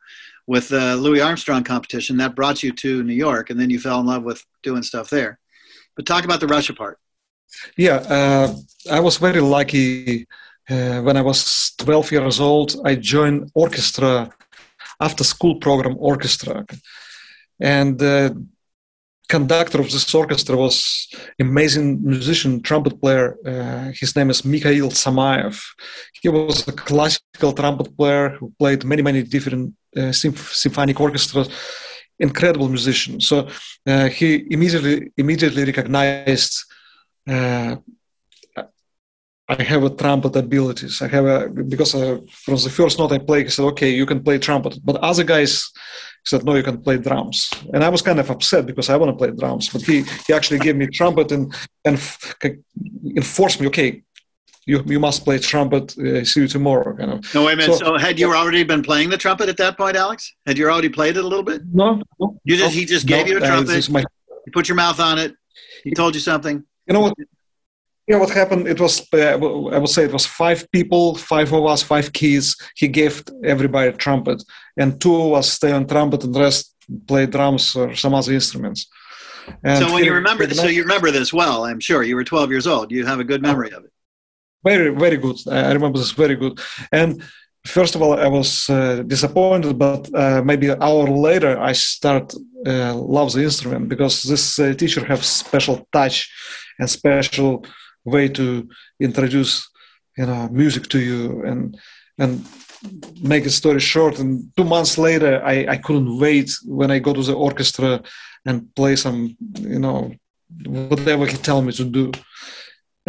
with 0.47 0.69
the 0.69 0.95
Louis 0.95 1.21
Armstrong 1.21 1.63
competition. 1.63 2.17
That 2.17 2.35
brought 2.35 2.63
you 2.63 2.71
to 2.71 3.03
New 3.03 3.13
York, 3.13 3.51
and 3.51 3.59
then 3.59 3.69
you 3.69 3.79
fell 3.79 3.99
in 3.99 4.07
love 4.07 4.23
with 4.23 4.43
doing 4.63 4.83
stuff 4.83 5.09
there. 5.09 5.39
But 5.95 6.07
talk 6.07 6.25
about 6.25 6.39
the 6.39 6.47
Russia 6.47 6.73
part. 6.73 6.97
Yeah, 7.77 7.97
uh, 8.17 8.55
I 8.91 8.99
was 8.99 9.17
very 9.17 9.41
lucky. 9.41 10.27
Uh, 10.69 11.01
when 11.01 11.17
I 11.17 11.23
was 11.23 11.73
12 11.79 12.11
years 12.11 12.39
old, 12.39 12.75
I 12.85 12.93
joined 12.93 13.49
orchestra, 13.55 14.31
after 14.99 15.23
school 15.23 15.55
program 15.55 15.95
orchestra, 15.99 16.65
and 17.59 17.97
the 17.99 18.45
conductor 19.27 19.79
of 19.79 19.91
this 19.91 20.13
orchestra 20.15 20.55
was 20.57 21.07
amazing 21.39 22.03
musician, 22.03 22.61
trumpet 22.61 22.99
player. 22.99 23.37
Uh, 23.45 23.91
his 23.93 24.15
name 24.15 24.29
is 24.31 24.43
Mikhail 24.43 24.89
Samayev. 24.89 25.61
He 26.21 26.29
was 26.29 26.67
a 26.67 26.71
classical 26.71 27.53
trumpet 27.53 27.95
player 27.95 28.29
who 28.29 28.51
played 28.57 28.83
many, 28.83 29.03
many 29.03 29.21
different 29.21 29.75
uh, 29.95 30.11
symphonic 30.11 30.99
orchestras 30.99 31.49
incredible 32.19 32.67
musician 32.67 33.19
so 33.21 33.47
uh, 33.87 34.07
he 34.07 34.45
immediately 34.51 35.11
immediately 35.17 35.63
recognized 35.63 36.65
uh, 37.27 37.75
I 39.49 39.63
have 39.63 39.83
a 39.83 39.89
trumpet 39.89 40.35
abilities. 40.35 41.01
I 41.01 41.07
have 41.07 41.25
a 41.25 41.49
because 41.49 41.95
uh, 41.95 42.19
from 42.29 42.55
the 42.55 42.69
first 42.69 42.99
note 42.99 43.11
I 43.11 43.17
play, 43.17 43.43
he 43.43 43.49
said, 43.49 43.65
"Okay, 43.65 43.89
you 43.89 44.05
can 44.05 44.23
play 44.23 44.37
trumpet." 44.37 44.77
But 44.83 44.97
other 44.97 45.23
guys 45.23 45.71
said, 46.23 46.45
"No, 46.45 46.53
you 46.55 46.61
can 46.63 46.81
play 46.81 46.97
drums." 46.97 47.49
And 47.73 47.83
I 47.83 47.89
was 47.89 48.03
kind 48.03 48.19
of 48.19 48.29
upset 48.29 48.67
because 48.67 48.89
I 48.89 48.97
want 48.97 49.09
to 49.11 49.17
play 49.17 49.31
drums. 49.31 49.69
But 49.69 49.81
he 49.81 50.03
he 50.27 50.33
actually 50.33 50.59
gave 50.59 50.75
me 50.75 50.85
trumpet 50.85 51.31
and 51.31 51.51
and 51.83 51.99
enforced 53.17 53.59
me. 53.59 53.67
Okay, 53.67 54.03
you 54.67 54.83
you 54.85 54.99
must 54.99 55.25
play 55.25 55.39
trumpet. 55.39 55.97
Uh, 55.97 56.23
see 56.23 56.41
you 56.41 56.47
tomorrow. 56.47 56.95
Kind 56.95 57.11
of. 57.13 57.33
No, 57.33 57.45
wait 57.45 57.53
a 57.53 57.57
minute. 57.57 57.77
So, 57.77 57.85
so, 57.85 57.97
had 57.97 58.19
you 58.19 58.31
already 58.31 58.63
been 58.63 58.83
playing 58.83 59.09
the 59.09 59.17
trumpet 59.17 59.49
at 59.49 59.57
that 59.57 59.77
point, 59.77 59.95
Alex? 59.95 60.31
Had 60.45 60.59
you 60.59 60.69
already 60.69 60.89
played 60.89 61.17
it 61.17 61.25
a 61.25 61.27
little 61.27 61.47
bit? 61.51 61.63
No, 61.73 62.03
no. 62.19 62.39
You 62.43 62.55
just 62.55 62.75
no, 62.75 62.79
he 62.79 62.85
just 62.85 63.07
gave 63.07 63.25
no, 63.25 63.31
you 63.31 63.37
a 63.37 63.47
trumpet. 63.47 63.89
My... 63.89 64.03
You 64.45 64.51
put 64.53 64.67
your 64.69 64.75
mouth 64.75 64.99
on 64.99 65.17
it. 65.17 65.33
He 65.83 65.91
told 65.91 66.13
you 66.13 66.21
something. 66.21 66.63
You 66.85 66.93
know 66.93 67.01
what? 67.01 67.13
Yeah, 68.09 68.17
what 68.17 68.31
happened? 68.31 68.67
It 68.67 68.79
was 68.79 69.07
uh, 69.13 69.37
I 69.75 69.77
would 69.81 69.89
say 69.89 70.03
it 70.03 70.11
was 70.11 70.25
five 70.25 70.69
people, 70.71 71.15
five 71.15 71.53
of 71.53 71.65
us, 71.65 71.83
five 71.83 72.11
kids. 72.11 72.55
He 72.75 72.87
gave 72.87 73.23
everybody 73.43 73.89
a 73.89 73.93
trumpet, 73.93 74.43
and 74.77 74.99
two 74.99 75.15
of 75.15 75.33
us 75.33 75.51
stay 75.51 75.71
on 75.71 75.87
trumpet, 75.87 76.23
and 76.23 76.33
the 76.33 76.39
rest 76.39 76.75
play 77.07 77.27
drums 77.27 77.75
or 77.75 77.95
some 77.95 78.15
other 78.15 78.33
instruments. 78.33 78.87
And 79.63 79.77
so 79.83 79.93
when 79.93 80.03
you 80.03 80.13
remember, 80.13 80.45
this, 80.45 80.59
so 80.59 80.67
you 80.67 80.81
remember 80.81 81.11
this 81.11 81.31
well, 81.31 81.65
I'm 81.65 81.79
sure. 81.79 82.03
You 82.03 82.15
were 82.15 82.23
12 82.23 82.51
years 82.51 82.67
old. 82.67 82.91
You 82.91 83.05
have 83.05 83.19
a 83.19 83.23
good 83.23 83.41
memory 83.41 83.71
of 83.71 83.83
it 83.85 83.91
very 84.63 84.89
very 84.89 85.17
good 85.17 85.37
i 85.49 85.71
remember 85.71 85.97
this 85.97 86.11
very 86.11 86.35
good 86.35 86.59
and 86.91 87.23
first 87.65 87.95
of 87.95 88.01
all 88.01 88.13
i 88.19 88.27
was 88.27 88.69
uh, 88.69 89.03
disappointed 89.07 89.77
but 89.77 90.13
uh, 90.13 90.41
maybe 90.43 90.69
an 90.69 90.81
hour 90.81 91.07
later 91.07 91.59
i 91.59 91.71
start 91.71 92.33
uh, 92.65 92.93
love 92.93 93.31
the 93.33 93.43
instrument 93.43 93.87
because 93.87 94.21
this 94.23 94.59
uh, 94.59 94.73
teacher 94.73 95.03
has 95.05 95.25
special 95.25 95.87
touch 95.91 96.29
and 96.79 96.89
special 96.89 97.65
way 98.05 98.27
to 98.27 98.67
introduce 98.99 99.69
you 100.17 100.25
know 100.25 100.47
music 100.49 100.87
to 100.89 100.99
you 100.99 101.43
and 101.45 101.77
and 102.17 102.45
make 103.21 103.45
a 103.45 103.49
story 103.49 103.79
short 103.79 104.19
and 104.19 104.51
two 104.55 104.63
months 104.63 104.97
later 104.97 105.41
i 105.43 105.65
i 105.67 105.77
couldn't 105.77 106.17
wait 106.19 106.49
when 106.65 106.89
i 106.91 106.99
go 106.99 107.13
to 107.13 107.23
the 107.23 107.33
orchestra 107.33 108.01
and 108.45 108.73
play 108.75 108.95
some 108.95 109.35
you 109.59 109.79
know 109.79 110.11
whatever 110.65 111.25
he 111.25 111.37
tell 111.37 111.61
me 111.61 111.71
to 111.71 111.83
do 111.83 112.11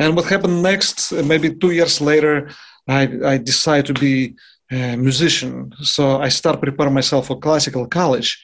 and 0.00 0.16
what 0.16 0.24
happened 0.26 0.62
next, 0.62 1.12
uh, 1.12 1.22
maybe 1.22 1.54
two 1.54 1.72
years 1.72 2.00
later, 2.00 2.50
I, 2.88 3.02
I 3.32 3.36
decided 3.36 3.86
to 3.86 4.00
be 4.00 4.34
a 4.70 4.96
musician. 4.96 5.72
So 5.82 6.20
I 6.20 6.30
start 6.30 6.60
preparing 6.60 6.94
myself 6.94 7.26
for 7.26 7.38
classical 7.38 7.86
college. 7.86 8.42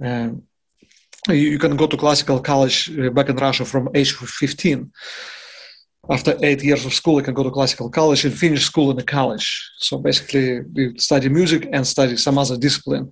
You, 0.00 0.42
you, 1.28 1.58
can 1.58 1.76
go 1.76 1.86
to 1.86 1.96
classical 1.96 2.40
college 2.40 2.90
uh, 2.98 3.10
back 3.10 3.28
in 3.28 3.36
Russia 3.36 3.64
from 3.64 3.88
age 3.94 4.12
15. 4.12 4.92
After 6.08 6.36
eight 6.42 6.62
years 6.62 6.86
of 6.86 6.94
school, 6.94 7.18
I 7.18 7.22
can 7.22 7.34
go 7.34 7.42
to 7.42 7.50
classical 7.50 7.90
college 7.90 8.24
and 8.24 8.38
finish 8.38 8.64
school 8.64 8.90
in 8.90 8.96
the 8.96 9.04
college. 9.04 9.46
So 9.78 9.98
basically, 9.98 10.62
you 10.74 10.98
study 10.98 11.28
music 11.28 11.68
and 11.72 11.86
study 11.86 12.16
some 12.16 12.38
other 12.38 12.56
discipline. 12.56 13.10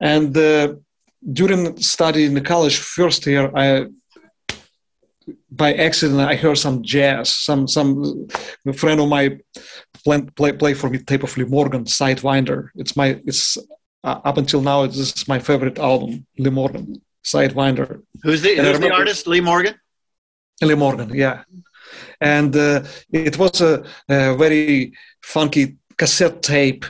And 0.00 0.36
uh, 0.36 0.74
during 1.32 1.76
study 1.76 2.24
in 2.24 2.34
the 2.34 2.40
college 2.40 2.78
first 2.78 3.26
year, 3.26 3.50
I 3.54 3.86
by 5.50 5.74
accident 5.74 6.20
I 6.20 6.34
heard 6.34 6.58
some 6.58 6.82
jazz. 6.82 7.28
Some 7.34 7.68
some 7.68 8.26
friend 8.74 9.00
of 9.00 9.08
mine 9.08 9.40
play 10.04 10.22
play, 10.36 10.52
play 10.52 10.74
for 10.74 10.90
me 10.90 10.98
tape 10.98 11.22
of 11.22 11.36
Lee 11.36 11.44
Morgan 11.44 11.84
Sidewinder. 11.84 12.68
It's 12.74 12.96
my 12.96 13.20
it's 13.24 13.56
uh, 14.04 14.20
up 14.24 14.38
until 14.38 14.62
now 14.62 14.86
this 14.86 15.12
is 15.16 15.28
my 15.28 15.38
favorite 15.38 15.78
album, 15.78 16.26
Lee 16.38 16.50
Morgan 16.50 17.00
Sidewinder. 17.24 18.02
Who's 18.22 18.42
the 18.42 18.56
who's 18.56 18.80
the 18.80 18.92
artist? 18.92 19.26
Lee 19.26 19.40
Morgan. 19.40 19.74
Lee 20.60 20.74
Morgan, 20.74 21.10
yeah. 21.14 21.42
And 22.20 22.54
uh, 22.56 22.82
it 23.12 23.38
was 23.38 23.60
a, 23.60 23.84
a, 24.08 24.36
very 24.36 24.92
funky 25.22 25.76
cassette 25.96 26.42
tape, 26.42 26.84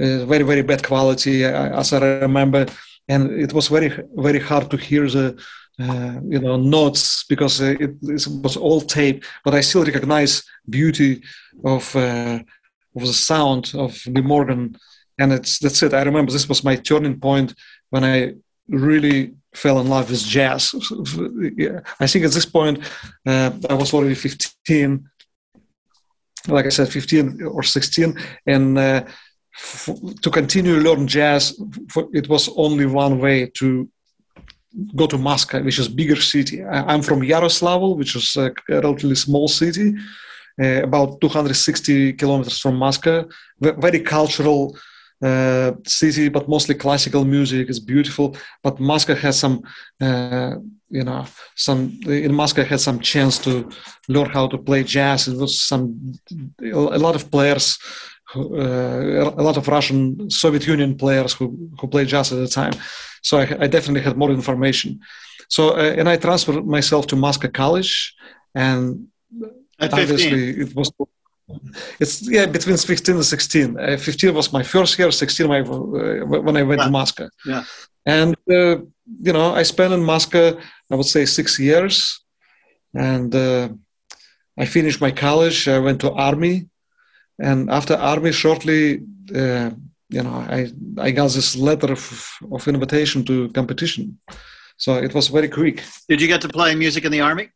uh, 0.00 0.24
very 0.26 0.42
very 0.42 0.62
bad 0.62 0.82
quality, 0.82 1.44
as 1.44 1.92
I 1.92 1.98
remember, 2.20 2.66
and 3.08 3.30
it 3.30 3.52
was 3.52 3.68
very 3.68 3.90
very 4.16 4.40
hard 4.40 4.70
to 4.70 4.76
hear 4.76 5.08
the 5.08 5.36
uh, 5.78 6.20
you 6.26 6.40
know 6.40 6.56
notes 6.56 7.24
because 7.28 7.60
uh, 7.60 7.74
it, 7.78 7.90
it, 8.02 8.26
was 8.42 8.56
all 8.56 8.80
tape. 8.80 9.24
But 9.44 9.54
i 9.54 9.60
still 9.60 9.84
recognize 9.84 10.42
beauty 10.68 11.22
of 11.64 11.94
uh, 11.94 12.40
of 12.96 13.02
the 13.02 13.12
sound 13.12 13.72
of 13.74 14.00
the 14.06 14.22
morgan. 14.22 14.76
And 15.18 15.32
it's 15.32 15.58
that's 15.58 15.82
it. 15.82 15.94
I 15.94 16.02
remember 16.02 16.32
this 16.32 16.48
was 16.48 16.64
my 16.64 16.76
turning 16.76 17.20
point 17.20 17.54
when 17.90 18.04
i 18.04 18.34
really 18.68 19.34
fell 19.56 19.80
in 19.80 19.88
love 19.88 20.10
with 20.10 20.24
jazz 20.24 20.74
i 22.00 22.06
think 22.06 22.24
at 22.24 22.32
this 22.32 22.46
point 22.46 22.78
uh, 23.26 23.50
i 23.70 23.74
was 23.74 23.92
already 23.94 24.14
15 24.14 25.08
like 26.48 26.66
i 26.66 26.70
said 26.70 26.88
15 26.88 27.42
or 27.42 27.62
16 27.62 28.18
and 28.46 28.78
uh, 28.78 29.02
f- 29.54 29.90
to 30.22 30.30
continue 30.30 30.76
learn 30.76 31.06
jazz 31.06 31.58
it 32.12 32.28
was 32.28 32.48
only 32.56 32.86
one 32.86 33.18
way 33.18 33.46
to 33.54 33.88
go 34.94 35.06
to 35.06 35.18
Moscow, 35.18 35.62
which 35.62 35.78
is 35.78 35.88
bigger 35.88 36.16
city. 36.16 36.64
I'm 36.64 37.02
from 37.02 37.20
Yaroslavl, 37.20 37.96
which 37.96 38.14
is 38.16 38.36
a 38.36 38.52
relatively 38.68 39.14
small 39.14 39.48
city, 39.48 39.94
uh, 40.62 40.82
about 40.82 41.20
260 41.20 42.12
kilometers 42.14 42.58
from 42.58 42.76
Moscow. 42.76 43.28
Very 43.60 44.00
cultural 44.00 44.76
uh, 45.22 45.72
city, 45.86 46.28
but 46.28 46.48
mostly 46.48 46.74
classical 46.74 47.24
music. 47.24 47.68
is 47.68 47.80
beautiful, 47.80 48.36
but 48.62 48.80
Moscow 48.80 49.14
has 49.14 49.38
some, 49.38 49.62
uh, 50.00 50.56
you 50.88 51.04
know, 51.04 51.24
some 51.54 51.98
in 52.06 52.34
Moscow 52.34 52.64
had 52.64 52.80
some 52.80 53.00
chance 53.00 53.38
to 53.38 53.68
learn 54.08 54.30
how 54.30 54.46
to 54.48 54.58
play 54.58 54.84
jazz. 54.84 55.28
It 55.28 55.38
was 55.38 55.60
some 55.60 56.14
a 56.62 56.98
lot 56.98 57.16
of 57.16 57.30
players 57.30 57.78
uh, 58.34 59.30
a 59.38 59.42
lot 59.42 59.56
of 59.56 59.68
Russian 59.68 60.28
Soviet 60.30 60.66
Union 60.66 60.96
players 60.96 61.32
who, 61.32 61.70
who 61.80 61.86
played 61.86 62.08
jazz 62.08 62.32
at 62.32 62.38
the 62.38 62.48
time. 62.48 62.72
So 63.22 63.38
I, 63.38 63.42
I 63.60 63.66
definitely 63.68 64.02
had 64.02 64.16
more 64.16 64.30
information. 64.30 65.00
So 65.48 65.76
uh, 65.76 65.94
and 65.96 66.08
I 66.08 66.16
transferred 66.16 66.66
myself 66.66 67.06
to 67.08 67.16
Moscow 67.16 67.48
College, 67.48 68.14
and 68.54 69.08
obviously 69.80 70.54
15. 70.54 70.60
it 70.62 70.76
was. 70.76 70.92
It's 72.00 72.28
yeah 72.28 72.46
between 72.46 72.76
15 72.76 73.14
and 73.14 73.24
16. 73.24 73.78
Uh, 73.78 73.96
15 73.96 74.34
was 74.34 74.52
my 74.52 74.62
first 74.62 74.98
year. 74.98 75.10
16 75.10 75.46
my, 75.48 75.60
uh, 75.60 76.40
when 76.42 76.56
I 76.56 76.62
went 76.62 76.82
to 76.82 76.90
Moscow. 76.90 77.28
Yeah. 77.44 77.64
And 78.04 78.34
uh, 78.50 78.78
you 79.22 79.32
know 79.32 79.54
I 79.54 79.62
spent 79.62 79.92
in 79.92 80.02
Moscow 80.04 80.58
I 80.90 80.94
would 80.94 81.06
say 81.06 81.24
six 81.24 81.58
years, 81.58 82.20
and 82.94 83.34
uh, 83.34 83.68
I 84.58 84.66
finished 84.66 85.00
my 85.00 85.10
college. 85.10 85.68
I 85.68 85.78
went 85.78 86.00
to 86.00 86.12
army 86.12 86.68
and 87.38 87.70
after 87.70 87.94
army 87.94 88.32
shortly 88.32 89.02
uh, 89.34 89.70
you 90.08 90.22
know 90.22 90.36
i 90.48 90.70
i 90.98 91.10
got 91.10 91.30
this 91.30 91.56
letter 91.56 91.92
of, 91.92 92.30
of 92.52 92.68
invitation 92.68 93.24
to 93.24 93.48
competition 93.50 94.18
so 94.76 94.94
it 94.96 95.14
was 95.14 95.28
very 95.28 95.48
quick 95.48 95.82
did 96.08 96.20
you 96.20 96.28
get 96.28 96.40
to 96.40 96.48
play 96.48 96.74
music 96.74 97.04
in 97.04 97.12
the 97.12 97.20
army 97.20 97.48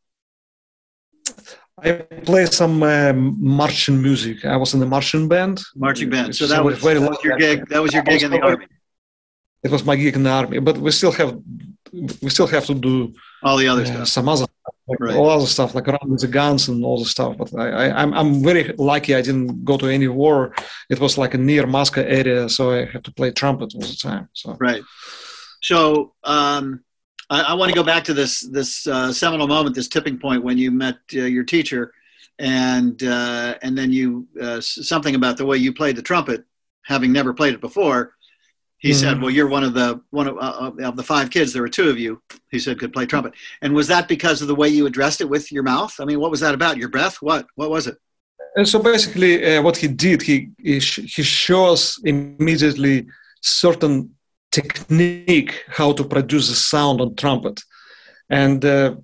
I 1.82 1.92
play 2.24 2.46
some 2.46 2.82
um, 2.82 3.36
marching 3.40 4.00
music. 4.00 4.44
I 4.44 4.56
was 4.56 4.74
in 4.74 4.80
the 4.80 4.86
marching 4.86 5.28
band. 5.28 5.60
Marching 5.74 6.10
band. 6.10 6.34
So 6.34 6.46
that 6.46 6.64
was, 6.64 6.78
very 6.78 7.00
that 7.00 7.10
was 7.10 7.24
your 7.24 7.36
gig. 7.38 7.68
That 7.68 7.82
was 7.82 7.92
your 7.92 8.02
gig 8.02 8.22
in 8.22 8.30
the 8.30 8.40
army. 8.40 8.66
It 9.62 9.70
was 9.70 9.84
my 9.84 9.96
gig 9.96 10.14
in 10.16 10.22
the 10.22 10.30
army, 10.30 10.58
but 10.58 10.78
we 10.78 10.90
still 10.90 11.12
have 11.12 11.38
we 11.92 12.30
still 12.30 12.46
have 12.46 12.64
to 12.66 12.74
do 12.74 13.12
all 13.42 13.56
the 13.56 13.68
other 13.68 13.82
uh, 13.82 13.86
stuff. 13.86 14.08
Some 14.08 14.28
other 14.28 14.46
like 14.88 15.00
right. 15.00 15.16
all 15.16 15.30
other 15.30 15.46
stuff, 15.46 15.74
like 15.74 15.86
around 15.88 16.10
with 16.10 16.20
the 16.20 16.28
guns 16.28 16.68
and 16.68 16.84
all 16.84 16.98
the 16.98 17.04
stuff. 17.04 17.36
But 17.36 17.54
I, 17.54 17.68
I, 17.68 18.02
I'm 18.02 18.12
I'm 18.14 18.42
very 18.42 18.74
lucky. 18.78 19.14
I 19.14 19.22
didn't 19.22 19.64
go 19.64 19.76
to 19.76 19.86
any 19.86 20.08
war. 20.08 20.54
It 20.88 20.98
was 20.98 21.18
like 21.18 21.34
a 21.34 21.38
near 21.38 21.66
Moscow 21.66 22.02
area, 22.02 22.48
so 22.48 22.72
I 22.72 22.86
had 22.86 23.04
to 23.04 23.12
play 23.12 23.30
trumpet 23.30 23.74
all 23.74 23.80
the 23.80 24.00
time. 24.00 24.28
So 24.32 24.56
right. 24.58 24.82
So 25.62 26.14
um, 26.24 26.82
I, 27.30 27.42
I 27.42 27.54
want 27.54 27.70
to 27.70 27.74
go 27.74 27.84
back 27.84 28.04
to 28.04 28.14
this 28.14 28.40
this 28.40 28.86
uh, 28.86 29.12
seminal 29.12 29.46
moment, 29.46 29.74
this 29.74 29.88
tipping 29.88 30.18
point 30.18 30.44
when 30.44 30.58
you 30.58 30.70
met 30.70 30.96
uh, 31.14 31.20
your 31.20 31.44
teacher, 31.44 31.92
and 32.38 33.02
uh, 33.02 33.54
and 33.62 33.78
then 33.78 33.92
you 33.92 34.26
uh, 34.40 34.60
something 34.60 35.14
about 35.14 35.36
the 35.36 35.46
way 35.46 35.56
you 35.56 35.72
played 35.72 35.96
the 35.96 36.02
trumpet, 36.02 36.44
having 36.82 37.12
never 37.12 37.32
played 37.32 37.54
it 37.54 37.60
before. 37.60 38.14
He 38.78 38.90
mm-hmm. 38.90 38.98
said, 38.98 39.20
"Well, 39.20 39.30
you're 39.30 39.48
one 39.48 39.62
of 39.62 39.74
the 39.74 40.00
one 40.10 40.26
of, 40.26 40.36
uh, 40.38 40.72
of 40.82 40.96
the 40.96 41.02
five 41.02 41.30
kids. 41.30 41.52
There 41.52 41.62
were 41.62 41.68
two 41.68 41.88
of 41.88 41.98
you." 41.98 42.20
He 42.50 42.58
said, 42.58 42.78
"Could 42.78 42.92
play 42.92 43.06
trumpet." 43.06 43.34
And 43.62 43.74
was 43.74 43.86
that 43.88 44.08
because 44.08 44.42
of 44.42 44.48
the 44.48 44.54
way 44.54 44.68
you 44.68 44.86
addressed 44.86 45.20
it 45.20 45.28
with 45.28 45.52
your 45.52 45.62
mouth? 45.62 45.94
I 46.00 46.04
mean, 46.04 46.18
what 46.18 46.30
was 46.30 46.40
that 46.40 46.54
about? 46.54 46.78
Your 46.78 46.88
breath? 46.88 47.16
What? 47.20 47.46
What 47.54 47.70
was 47.70 47.86
it? 47.86 47.96
And 48.56 48.66
so 48.68 48.82
basically, 48.82 49.56
uh, 49.56 49.62
what 49.62 49.76
he 49.76 49.86
did, 49.86 50.22
he 50.22 50.50
he, 50.58 50.78
he 50.80 51.22
shows 51.22 52.00
immediately 52.04 53.06
certain 53.42 54.10
technique 54.50 55.64
how 55.68 55.92
to 55.92 56.04
produce 56.04 56.50
a 56.50 56.56
sound 56.56 57.00
on 57.00 57.14
trumpet. 57.14 57.60
And 58.28 58.64
uh, 58.64 58.96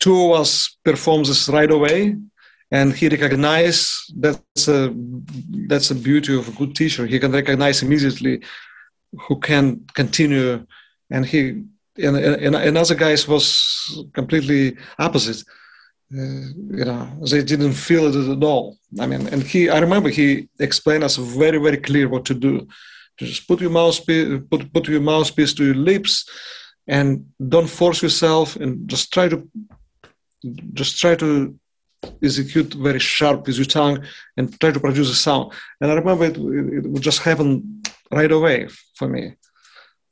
two 0.00 0.32
of 0.32 0.40
us 0.40 0.76
performed 0.84 1.26
this 1.26 1.48
right 1.48 1.70
away 1.70 2.16
and 2.70 2.92
he 2.92 3.08
recognized 3.08 3.88
that's 4.20 4.68
a 4.68 4.92
that's 5.68 5.90
a 5.90 5.94
beauty 5.94 6.36
of 6.36 6.48
a 6.48 6.52
good 6.52 6.74
teacher. 6.74 7.06
He 7.06 7.18
can 7.18 7.32
recognize 7.32 7.82
immediately 7.82 8.42
who 9.24 9.38
can 9.38 9.64
continue 9.94 10.66
and 11.10 11.24
he 11.26 11.40
and, 12.06 12.16
and, 12.16 12.56
and 12.56 12.76
other 12.76 12.96
guys 12.96 13.28
was 13.28 13.44
completely 14.12 14.76
opposite. 14.98 15.40
Uh, 16.12 16.46
you 16.80 16.84
know 16.88 17.02
they 17.30 17.42
didn't 17.42 17.74
feel 17.74 18.04
it 18.06 18.16
at 18.36 18.44
all. 18.50 18.76
I 19.00 19.06
mean 19.06 19.26
and 19.28 19.42
he 19.42 19.60
i 19.76 19.78
remember 19.78 20.08
he 20.08 20.48
explained 20.58 21.04
us 21.04 21.16
very 21.16 21.58
very 21.58 21.80
clear 21.88 22.08
what 22.08 22.24
to 22.26 22.34
do 22.48 22.54
just 23.18 23.46
put 23.48 23.60
your 23.60 23.70
mouthpiece, 23.70 24.40
put, 24.50 24.72
put 24.72 24.88
your 24.88 25.00
mouthpiece 25.00 25.54
to 25.54 25.64
your 25.64 25.74
lips, 25.74 26.28
and 26.86 27.26
don't 27.48 27.68
force 27.68 28.02
yourself, 28.02 28.56
and 28.56 28.88
just 28.88 29.12
try 29.12 29.28
to, 29.28 29.48
just 30.74 31.00
try 31.00 31.14
to 31.14 31.58
execute 32.22 32.74
very 32.74 32.98
sharp 32.98 33.46
with 33.46 33.56
your 33.56 33.64
tongue 33.64 34.04
and 34.36 34.58
try 34.60 34.70
to 34.70 34.80
produce 34.80 35.10
a 35.10 35.14
sound. 35.14 35.52
And 35.80 35.90
I 35.90 35.94
remember 35.94 36.24
it, 36.24 36.36
it 36.36 36.90
would 36.90 37.02
just 37.02 37.20
happen 37.20 37.82
right 38.10 38.30
away 38.30 38.68
for 38.96 39.08
me. 39.08 39.34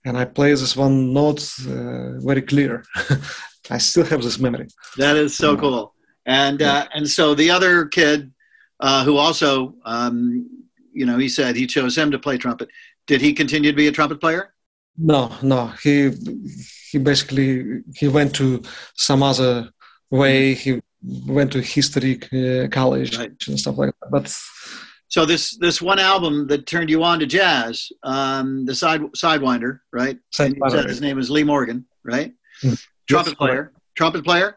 And 0.05 0.17
I 0.17 0.25
play 0.25 0.51
this 0.51 0.77
one 0.77 1.13
note 1.13 1.43
uh, 1.69 2.19
very 2.21 2.43
clear. 2.43 2.85
I 3.71 3.79
still 3.79 4.05
have 4.07 4.23
this 4.23 4.39
memory. 4.39 4.69
That 4.97 5.17
is 5.17 5.37
so 5.37 5.57
cool. 5.57 5.95
And 6.27 6.63
uh, 6.63 6.87
and 6.95 7.09
so 7.09 7.35
the 7.35 7.51
other 7.51 7.87
kid 7.87 8.33
uh, 8.81 9.05
who 9.05 9.17
also, 9.17 9.75
um, 9.85 10.49
you 10.93 11.07
know, 11.07 11.19
he 11.19 11.29
said 11.29 11.57
he 11.57 11.67
chose 11.67 11.97
him 11.97 12.11
to 12.11 12.19
play 12.19 12.37
trumpet. 12.37 12.69
Did 13.13 13.21
he 13.21 13.35
continue 13.35 13.71
to 13.71 13.77
be 13.77 13.89
a 13.89 13.93
trumpet 13.93 14.23
player? 14.23 14.55
No, 14.97 15.31
no. 15.43 15.67
He 15.83 16.13
he 16.91 16.97
basically 16.97 17.83
he 17.95 18.09
went 18.09 18.35
to 18.37 18.63
some 18.95 19.23
other 19.23 19.69
way. 20.11 20.55
He 20.55 20.81
went 21.27 21.53
to 21.53 21.61
history 21.61 22.15
uh, 22.33 22.69
college 22.69 23.19
right. 23.19 23.31
and 23.49 23.61
stuff 23.61 23.77
like 23.77 23.91
that. 24.01 24.11
But 24.11 24.35
so 25.09 25.27
this 25.27 25.59
this 25.59 25.83
one 25.83 25.99
album 25.99 26.47
that 26.47 26.65
turned 26.67 26.89
you 26.89 27.05
on 27.05 27.19
to 27.19 27.27
jazz, 27.27 27.93
um, 28.03 28.65
the 28.65 28.75
side 28.75 29.03
Sidewinder, 29.23 29.81
right? 29.93 30.19
Sidewinder. 30.35 30.89
His 30.89 31.03
name 31.03 31.19
is 31.19 31.29
Lee 31.29 31.45
Morgan, 31.45 31.85
right? 32.03 32.33
Mm. 32.65 32.83
Trumpet 33.11 33.33
yes, 33.33 33.37
player. 33.37 33.63
Right. 33.63 33.83
Trumpet 33.95 34.25
player. 34.25 34.57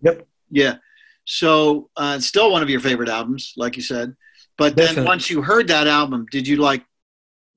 Yep. 0.00 0.26
Yeah. 0.50 0.76
So 1.26 1.90
uh, 1.98 2.18
still 2.18 2.50
one 2.50 2.62
of 2.62 2.70
your 2.70 2.80
favorite 2.80 3.10
albums, 3.10 3.52
like 3.58 3.76
you 3.76 3.82
said. 3.82 4.16
But 4.56 4.74
then 4.74 4.86
Definitely. 4.86 5.08
once 5.08 5.28
you 5.28 5.42
heard 5.42 5.68
that 5.68 5.86
album, 5.86 6.24
did 6.30 6.48
you 6.48 6.56
like 6.56 6.82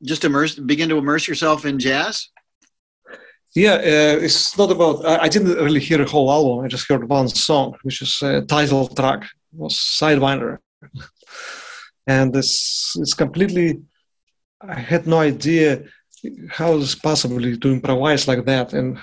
just 0.03 0.23
immerse, 0.23 0.55
begin 0.55 0.89
to 0.89 0.97
immerse 0.97 1.27
yourself 1.27 1.65
in 1.65 1.79
jazz? 1.79 2.29
Yeah, 3.55 3.75
uh, 3.75 4.25
it's 4.25 4.57
not 4.57 4.71
about. 4.71 5.05
I, 5.05 5.23
I, 5.23 5.29
didn't 5.29 5.55
really 5.55 5.79
hear 5.79 6.01
a 6.01 6.05
whole 6.05 6.31
album. 6.31 6.63
I 6.63 6.67
just 6.67 6.87
heard 6.87 7.09
one 7.09 7.27
song, 7.29 7.75
which 7.81 8.01
is 8.01 8.21
a 8.21 8.41
title 8.41 8.87
track. 8.87 9.23
It 9.23 9.59
was 9.63 9.73
Sidewinder, 9.73 10.57
and 12.07 12.35
it's 12.35 12.93
it's 12.99 13.13
completely. 13.13 13.81
I 14.61 14.79
had 14.79 15.07
no 15.07 15.19
idea 15.19 15.83
how 16.49 16.73
is 16.73 16.93
it 16.93 17.01
possible 17.01 17.39
to 17.39 17.71
improvise 17.71 18.27
like 18.27 18.45
that, 18.45 18.73
and 18.73 18.99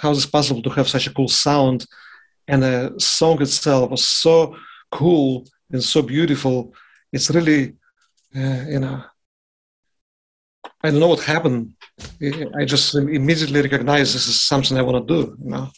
how 0.00 0.10
is 0.10 0.24
it 0.24 0.32
possible 0.32 0.62
to 0.62 0.70
have 0.70 0.88
such 0.88 1.06
a 1.06 1.14
cool 1.14 1.28
sound, 1.28 1.86
and 2.48 2.62
the 2.62 2.94
song 2.98 3.40
itself 3.40 3.90
was 3.90 4.04
so 4.04 4.56
cool 4.90 5.46
and 5.70 5.82
so 5.82 6.02
beautiful. 6.02 6.74
It's 7.12 7.30
really, 7.30 7.74
uh, 8.36 8.64
you 8.68 8.80
know, 8.80 9.04
I 10.82 10.90
don't 10.90 11.00
know 11.00 11.08
what 11.08 11.20
happened. 11.20 11.74
I 12.58 12.64
just 12.64 12.94
immediately 12.94 13.62
recognize 13.62 14.12
this 14.12 14.26
is 14.26 14.40
something 14.40 14.76
I 14.76 14.82
want 14.82 15.06
to 15.06 15.14
do. 15.14 15.36
You 15.42 15.50
know? 15.50 15.68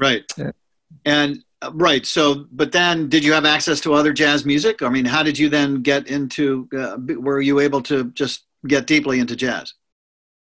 Right. 0.00 0.24
Yeah. 0.36 0.50
And 1.04 1.38
uh, 1.62 1.70
right. 1.74 2.04
So, 2.06 2.46
but 2.50 2.72
then, 2.72 3.08
did 3.08 3.24
you 3.24 3.32
have 3.32 3.44
access 3.44 3.80
to 3.82 3.94
other 3.94 4.12
jazz 4.12 4.44
music? 4.44 4.82
I 4.82 4.88
mean, 4.88 5.04
how 5.04 5.22
did 5.22 5.38
you 5.38 5.48
then 5.48 5.82
get 5.82 6.08
into? 6.08 6.68
Uh, 6.76 6.96
were 7.18 7.40
you 7.40 7.60
able 7.60 7.82
to 7.82 8.10
just 8.12 8.46
get 8.66 8.86
deeply 8.86 9.20
into 9.20 9.36
jazz? 9.36 9.74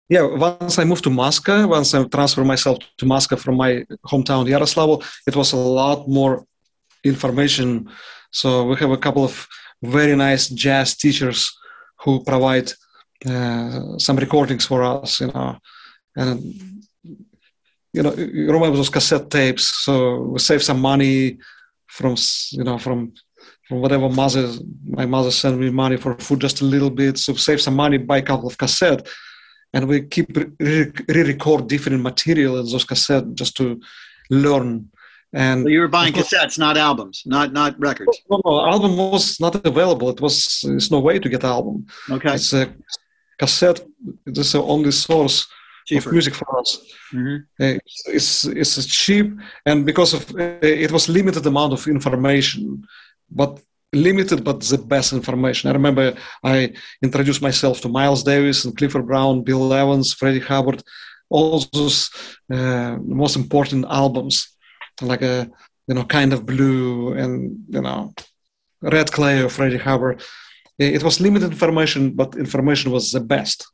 Yeah. 0.10 0.24
Once 0.24 0.78
I 0.80 0.84
moved 0.84 1.04
to 1.06 1.10
Moscow, 1.10 1.68
once 1.68 1.94
I 1.94 2.04
transferred 2.04 2.46
myself 2.46 2.78
to 2.98 3.06
Moscow 3.06 3.36
from 3.36 3.56
my 3.56 3.86
hometown 4.06 4.48
Yaroslavl, 4.48 5.04
it 5.28 5.36
was 5.36 5.54
a 5.54 5.58
lot 5.58 6.08
more 6.08 6.46
information. 7.04 7.90
So 8.32 8.66
we 8.66 8.76
have 8.78 8.92
a 8.92 8.98
couple 8.98 9.24
of 9.24 9.48
very 9.82 10.16
nice 10.16 10.50
jazz 10.50 10.96
teachers 10.96 11.56
who 12.02 12.24
provide 12.24 12.72
Uh, 13.26 13.98
some 13.98 14.18
recordings 14.18 14.66
for 14.66 14.84
us, 14.84 15.22
you 15.22 15.28
know, 15.28 15.58
and 16.16 16.40
you 17.94 18.04
know, 18.04 18.14
you 18.14 18.52
remember 18.52 18.78
those 18.78 18.92
cassette 18.92 19.30
tapes. 19.32 19.84
So 19.86 20.20
we 20.22 20.40
saved 20.40 20.64
some 20.64 20.80
money 20.80 21.40
from, 21.88 22.16
you 22.52 22.64
know, 22.64 22.78
from 22.78 23.14
from 23.68 23.82
whatever 23.82 24.08
mother 24.08 24.54
my 24.86 25.06
mother 25.06 25.32
sent 25.32 25.58
me 25.60 25.70
money 25.70 25.98
for 25.98 26.16
food 26.20 26.42
just 26.42 26.62
a 26.62 26.66
little 26.66 26.92
bit. 26.92 27.18
So 27.18 27.34
save 27.34 27.60
some 27.60 27.76
money, 27.76 27.98
buy 27.98 28.20
a 28.20 28.22
couple 28.22 28.48
of 28.48 28.58
cassette, 28.58 29.08
and 29.74 29.88
we 29.88 30.02
keep 30.04 30.38
re-record 30.60 31.68
different 31.68 32.02
material 32.02 32.60
in 32.60 32.66
those 32.66 32.86
cassette 32.86 33.34
just 33.34 33.58
to 33.58 33.82
learn. 34.30 34.90
And 35.34 35.64
so 35.64 35.70
you 35.70 35.82
were 35.82 35.90
buying 35.90 36.14
course, 36.14 36.32
cassettes, 36.32 36.58
not 36.58 36.78
albums, 36.78 37.24
not 37.26 37.52
not 37.52 37.78
records. 37.80 38.18
No, 38.30 38.42
no, 38.46 38.66
album 38.66 38.96
was 38.96 39.40
not 39.40 39.56
available. 39.66 40.10
It 40.10 40.22
was 40.22 40.62
there's 40.64 40.92
no 40.92 41.00
way 41.00 41.20
to 41.20 41.30
get 41.30 41.44
album. 41.44 41.88
Okay. 42.10 42.36
It's 42.36 42.54
a 42.54 42.74
cassette 43.38 43.82
is 44.26 44.52
the 44.52 44.62
only 44.62 44.92
source 44.92 45.48
Cheaper. 45.88 46.10
of 46.10 46.14
music 46.14 46.36
for 46.36 46.60
us. 46.60 46.70
Mm-hmm. 47.14 47.64
Uh, 47.64 47.78
it's, 48.08 48.46
it's 48.46 48.86
cheap, 48.86 49.32
and 49.66 49.86
because 49.86 50.14
of 50.14 50.30
uh, 50.36 50.60
it 50.62 50.92
was 50.92 51.08
limited 51.08 51.46
amount 51.46 51.74
of 51.74 51.88
information, 51.88 52.86
but 53.30 53.60
limited 53.94 54.44
but 54.44 54.60
the 54.62 54.78
best 54.78 55.14
information. 55.14 55.70
I 55.70 55.74
remember 55.74 56.16
I 56.44 56.74
introduced 57.02 57.42
myself 57.42 57.80
to 57.82 57.90
Miles 57.90 58.24
Davis 58.24 58.66
and 58.66 58.76
Clifford 58.76 59.08
Brown, 59.08 59.44
Bill 59.44 59.74
Evans, 59.74 60.14
Freddie 60.14 60.40
Hubbard, 60.40 60.84
all 61.30 61.64
those 61.72 62.10
uh, 62.52 62.98
most 63.02 63.36
important 63.36 63.86
albums, 63.90 64.58
like 65.02 65.22
a 65.22 65.50
you 65.88 65.96
know 65.96 66.04
kind 66.04 66.34
of 66.34 66.46
blue 66.46 67.14
and 67.14 67.64
you 67.70 67.82
know 67.82 68.14
red 68.82 69.12
clay 69.12 69.40
of 69.42 69.54
Freddie 69.54 69.78
Hubbard 69.78 70.22
Eh, 70.80 70.96
it 70.96 71.04
was 71.04 71.20
limited 71.20 71.52
information, 71.52 72.12
but 72.12 72.36
information 72.36 72.92
was 72.92 73.12
the 73.12 73.20
best. 73.20 73.68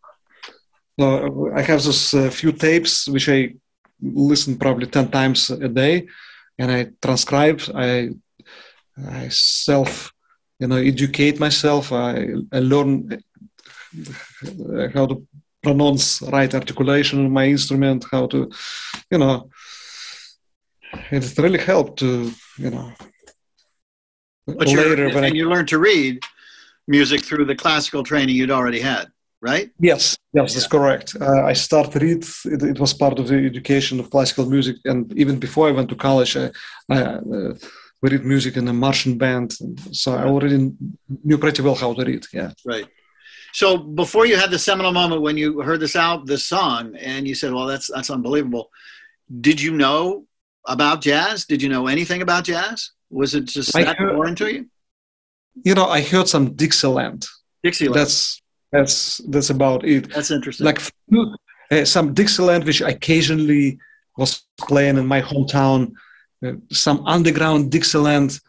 So 1.00 1.06
uh, 1.08 1.58
I 1.58 1.62
have 1.62 1.84
those 1.84 2.14
uh, 2.14 2.30
few 2.30 2.52
tapes 2.52 3.08
which 3.08 3.28
I 3.30 3.56
listen 4.02 4.58
probably 4.58 4.88
ten 4.88 5.10
times 5.10 5.50
a 5.50 5.68
day, 5.68 6.08
and 6.60 6.72
I 6.72 6.88
transcribe. 7.02 7.62
I 7.74 8.12
I 9.10 9.28
self 9.30 10.14
you 10.60 10.68
know 10.68 10.78
educate 10.78 11.40
myself. 11.40 11.92
I, 11.92 12.36
I 12.52 12.60
learn 12.60 13.22
uh, 14.46 14.88
how 14.94 15.06
to 15.08 15.28
pronounce 15.62 16.22
right 16.22 16.54
articulation 16.54 17.26
of 17.26 17.32
my 17.32 17.46
instrument. 17.48 18.06
How 18.12 18.28
to 18.28 18.52
you 19.12 19.18
know 19.18 19.50
it 21.12 21.38
really 21.38 21.60
helped 21.60 22.00
to 22.00 22.32
you 22.58 22.70
know. 22.70 22.92
But 24.46 24.68
later, 24.68 25.08
when 25.16 25.24
I, 25.24 25.28
you 25.28 25.50
learn 25.50 25.66
to 25.68 25.80
read 25.80 26.20
music 26.88 27.24
through 27.24 27.46
the 27.46 27.56
classical 27.56 28.04
training 28.04 28.36
you'd 28.36 28.52
already 28.52 28.80
had, 28.80 29.08
right? 29.42 29.70
Yes, 29.80 30.18
yes, 30.34 30.54
that's 30.54 30.68
correct. 30.68 31.16
Uh, 31.20 31.44
I 31.44 31.54
started 31.54 32.02
read. 32.02 32.26
It, 32.46 32.64
it, 32.64 32.80
was 32.80 32.94
part 32.94 33.20
of 33.20 33.28
the 33.28 33.36
education 33.36 34.00
of 34.00 34.10
classical 34.10 34.46
music, 34.46 34.78
and 34.86 35.12
even 35.18 35.40
before 35.40 35.68
I 35.68 35.72
went 35.72 35.90
to 35.90 35.96
college, 35.96 36.36
I, 36.38 36.52
I, 36.90 37.02
uh, 37.02 37.54
we 38.02 38.10
read 38.10 38.26
music 38.26 38.58
in 38.58 38.68
a 38.68 38.74
marching 38.74 39.18
band. 39.18 39.54
So 39.92 40.14
I 40.14 40.26
already 40.26 40.72
knew 41.24 41.38
pretty 41.38 41.62
well 41.62 41.76
how 41.76 41.94
to 41.94 42.04
read. 42.04 42.26
Yeah. 42.34 42.52
Right. 42.66 42.86
So 43.54 43.78
before 43.78 44.26
you 44.26 44.36
had 44.36 44.50
the 44.50 44.60
seminal 44.60 44.92
moment 44.92 45.22
when 45.22 45.38
you 45.38 45.62
heard 45.62 45.80
this 45.80 45.96
out, 45.96 46.26
this 46.26 46.44
song, 46.44 46.96
and 46.98 47.28
you 47.28 47.36
said, 47.36 47.54
"Well, 47.54 47.68
that's 47.68 47.88
that's 47.88 48.10
unbelievable." 48.10 48.70
Did 49.40 49.62
you 49.62 49.72
know 49.78 50.26
about 50.68 51.02
jazz? 51.02 51.46
Did 51.46 51.62
you 51.62 51.70
know 51.70 51.88
anything 51.88 52.22
about 52.22 52.46
jazz? 52.46 52.92
Was 53.10 53.36
it 53.36 53.46
just 53.46 53.72
that 53.74 53.96
heard, 53.96 54.16
foreign 54.16 54.36
to 54.36 54.52
you? 54.52 54.66
You 55.64 55.76
know, 55.76 55.86
I 55.86 56.02
heard 56.02 56.28
some 56.28 56.56
Dixieland. 56.56 57.26
Dixieland. 57.64 57.96
That's 57.96 58.42
that's 58.72 59.18
that's 59.30 59.50
about 59.50 59.86
it. 59.86 60.12
That's 60.14 60.32
interesting. 60.32 60.66
Like 60.66 60.82
uh, 61.72 61.86
some 61.86 62.14
Dixieland, 62.14 62.64
which 62.66 62.82
I 62.82 62.90
occasionally 62.90 63.78
was 64.18 64.44
playing 64.60 64.98
in 64.98 65.06
my 65.06 65.22
hometown. 65.22 65.94
Uh, 66.46 66.54
some 66.72 67.06
underground 67.06 67.72
Dixieland. 67.72 68.40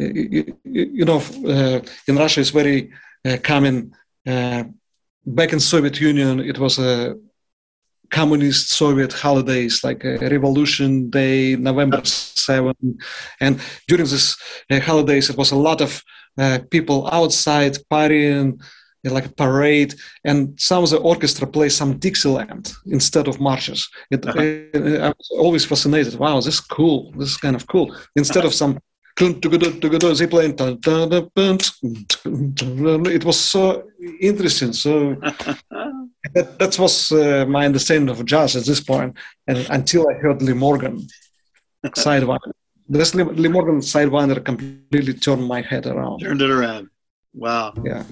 Uh, 0.00 0.04
you, 0.04 0.56
you, 0.64 1.04
know, 1.04 1.22
uh, 1.46 1.80
in 2.06 2.16
Russia, 2.16 2.40
it's 2.40 2.50
very 2.50 2.92
uh, 3.24 3.36
common. 3.42 3.92
Uh, 4.26 4.64
back 5.26 5.52
in 5.52 5.60
Soviet 5.60 6.00
Union, 6.00 6.40
it 6.40 6.58
was 6.58 6.78
a 6.78 7.16
communist 8.10 8.70
Soviet 8.70 9.12
holidays 9.12 9.84
like 9.84 10.04
uh, 10.04 10.18
Revolution 10.18 11.10
Day, 11.10 11.56
November 11.56 12.00
7. 12.04 12.74
And 13.40 13.60
during 13.86 14.06
these 14.06 14.36
uh, 14.70 14.80
holidays, 14.80 15.30
it 15.30 15.36
was 15.36 15.50
a 15.50 15.56
lot 15.56 15.80
of 15.80 16.02
uh, 16.38 16.58
people 16.70 17.08
outside 17.12 17.76
partying, 17.90 18.60
like 19.04 19.26
a 19.26 19.30
parade. 19.30 19.94
And 20.24 20.58
some 20.60 20.82
of 20.84 20.90
the 20.90 20.98
orchestra 20.98 21.46
play 21.46 21.68
some 21.68 21.98
Dixieland 21.98 22.72
instead 22.86 23.28
of 23.28 23.40
marches. 23.40 23.88
It, 24.10 24.26
uh-huh. 24.26 24.38
Uh, 24.38 25.06
I 25.06 25.08
was 25.08 25.30
always 25.32 25.64
fascinated. 25.64 26.14
Wow, 26.18 26.36
this 26.36 26.54
is 26.54 26.60
cool. 26.60 27.12
This 27.12 27.30
is 27.30 27.36
kind 27.36 27.56
of 27.56 27.66
cool. 27.66 27.94
Instead 28.16 28.44
of 28.44 28.54
some 28.54 28.78
they 29.18 30.26
playing. 30.28 30.54
It 33.18 33.24
was 33.24 33.40
so 33.40 33.88
interesting. 34.20 34.72
So 34.72 35.14
that, 36.34 36.58
that 36.58 36.78
was 36.78 37.10
uh, 37.10 37.44
my 37.48 37.66
understanding 37.66 38.10
of 38.10 38.24
jazz 38.24 38.54
at 38.54 38.64
this 38.64 38.80
point, 38.80 39.16
and 39.48 39.66
until 39.70 40.08
I 40.08 40.14
heard 40.14 40.40
Lee 40.42 40.52
Morgan 40.52 41.06
Sidewinder. 41.86 42.52
This 42.90 43.14
Lee, 43.14 43.48
Morgan 43.48 43.80
Sidewinder 43.80 44.42
completely 44.42 45.12
turned 45.12 45.46
my 45.46 45.60
head 45.60 45.86
around. 45.86 46.20
Turned 46.20 46.40
it 46.40 46.50
around. 46.50 46.88
Wow. 47.34 47.74
Yeah. 47.84 48.02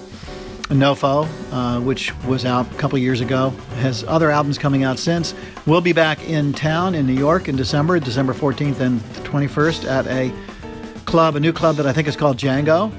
NoFo, 0.75 1.27
uh, 1.53 1.81
which 1.81 2.15
was 2.25 2.45
out 2.45 2.71
a 2.71 2.75
couple 2.77 2.99
years 2.99 3.21
ago, 3.21 3.51
has 3.77 4.05
other 4.05 4.31
albums 4.31 4.59
coming 4.59 4.85
out 4.85 4.99
since. 4.99 5.35
We'll 5.67 5.81
be 5.81 5.93
back 5.93 6.23
in 6.29 6.53
town 6.53 6.95
in 6.95 7.07
New 7.07 7.15
York 7.15 7.49
in 7.49 7.57
December, 7.57 7.99
December 8.01 8.35
14th 8.35 8.81
and 8.81 9.01
21st, 9.25 9.89
at 9.89 10.07
a 10.07 10.33
club, 11.05 11.37
a 11.37 11.41
new 11.41 11.53
club 11.53 11.77
that 11.77 11.87
I 11.87 11.93
think 11.93 12.09
is 12.09 12.17
called 12.17 12.37
Django, 12.37 12.93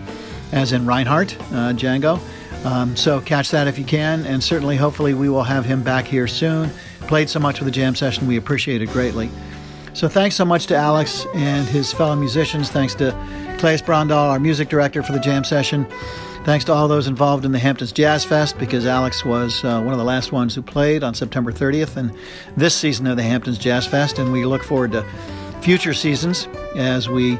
as 0.51 0.71
in 0.71 0.85
Reinhardt, 0.85 1.35
uh, 1.51 1.73
Django. 1.73 2.19
Um, 2.65 2.95
so 2.95 3.21
catch 3.21 3.51
that 3.51 3.67
if 3.67 3.77
you 3.77 3.85
can, 3.85 4.25
and 4.25 4.43
certainly, 4.43 4.75
hopefully, 4.75 5.13
we 5.13 5.29
will 5.29 5.43
have 5.43 5.65
him 5.65 5.83
back 5.83 6.05
here 6.05 6.27
soon. 6.27 6.71
Played 7.01 7.29
so 7.29 7.39
much 7.39 7.59
with 7.59 7.65
the 7.65 7.71
jam 7.71 7.93
session, 7.93 8.27
we 8.27 8.37
appreciate 8.37 8.81
it 8.81 8.89
greatly. 8.89 9.29
So 9.93 10.09
thanks 10.09 10.35
so 10.35 10.43
much 10.43 10.65
to 10.67 10.75
Alex 10.75 11.25
and 11.35 11.67
his 11.67 11.93
fellow 11.93 12.15
musicians. 12.15 12.69
Thanks 12.69 12.95
to 12.95 13.11
Claes 13.57 13.81
Brondal, 13.81 14.29
our 14.29 14.39
music 14.39 14.69
director 14.69 15.01
for 15.01 15.11
the 15.11 15.19
jam 15.19 15.43
session. 15.43 15.85
Thanks 16.43 16.65
to 16.65 16.73
all 16.73 16.87
those 16.87 17.07
involved 17.07 17.43
in 17.43 17.51
the 17.51 17.59
Hamptons 17.59 17.91
Jazz 17.91 18.23
Fest 18.23 18.57
because 18.59 18.85
Alex 18.85 19.25
was 19.25 19.63
uh, 19.63 19.81
one 19.81 19.93
of 19.93 19.97
the 19.97 20.05
last 20.05 20.31
ones 20.31 20.53
who 20.53 20.61
played 20.61 21.03
on 21.03 21.13
September 21.13 21.51
30th 21.51 21.97
and 21.97 22.15
this 22.55 22.75
season 22.75 23.07
of 23.07 23.17
the 23.17 23.23
Hamptons 23.23 23.57
Jazz 23.57 23.87
Fest. 23.87 24.19
And 24.19 24.31
we 24.31 24.45
look 24.45 24.63
forward 24.63 24.91
to 24.91 25.03
future 25.61 25.93
seasons 25.93 26.47
as 26.75 27.09
we 27.09 27.39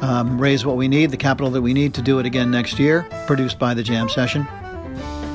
um, 0.00 0.40
raise 0.40 0.64
what 0.64 0.76
we 0.76 0.88
need, 0.88 1.10
the 1.10 1.16
capital 1.16 1.50
that 1.50 1.62
we 1.62 1.74
need 1.74 1.94
to 1.94 2.02
do 2.02 2.18
it 2.18 2.26
again 2.26 2.50
next 2.50 2.78
year, 2.78 3.06
produced 3.26 3.58
by 3.58 3.74
the 3.74 3.82
Jam 3.82 4.08
Session. 4.08 4.46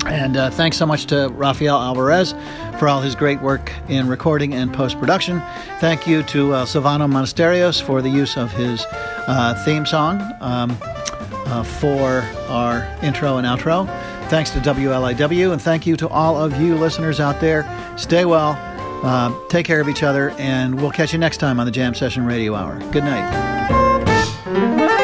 And 0.06 0.36
uh, 0.36 0.50
thanks 0.50 0.78
so 0.78 0.86
much 0.86 1.06
to 1.08 1.30
Rafael 1.30 1.78
Alvarez 1.78 2.34
for 2.80 2.88
all 2.88 3.02
his 3.02 3.16
great 3.16 3.42
work 3.42 3.72
in 3.88 4.08
recording 4.08 4.54
and 4.54 4.74
post 4.74 5.00
production. 5.00 5.42
Thank 5.80 6.08
you 6.08 6.24
to 6.24 6.54
uh, 6.54 6.66
Silvano 6.66 7.10
Monasterios 7.10 7.82
for 7.82 8.02
the 8.02 8.10
use 8.10 8.38
of 8.38 8.52
his 8.52 8.86
uh, 9.28 9.62
theme 9.64 9.86
song 9.86 10.22
um, 10.42 10.76
uh, 10.82 11.64
for 11.64 12.22
our 12.50 12.88
intro 13.04 13.38
and 13.38 13.46
outro. 13.48 13.88
Thanks 14.30 14.50
to 14.52 14.60
WLIW, 14.60 15.52
and 15.52 15.62
thank 15.62 15.86
you 15.86 15.98
to 15.98 16.08
all 16.08 16.42
of 16.42 16.60
you 16.60 16.76
listeners 16.76 17.20
out 17.20 17.42
there. 17.42 17.66
Stay 17.98 18.26
well, 18.26 18.58
uh, 19.04 19.34
take 19.50 19.66
care 19.66 19.82
of 19.82 19.90
each 19.90 20.04
other, 20.04 20.30
and 20.32 20.82
we'll 20.82 20.92
catch 20.92 21.12
you 21.12 21.20
next 21.20 21.38
time 21.38 21.60
on 21.60 21.66
the 21.66 21.72
Jam 21.72 21.94
Session 21.94 22.26
Radio 22.26 22.56
Hour. 22.56 22.80
Good 22.92 23.04
night. 23.04 25.01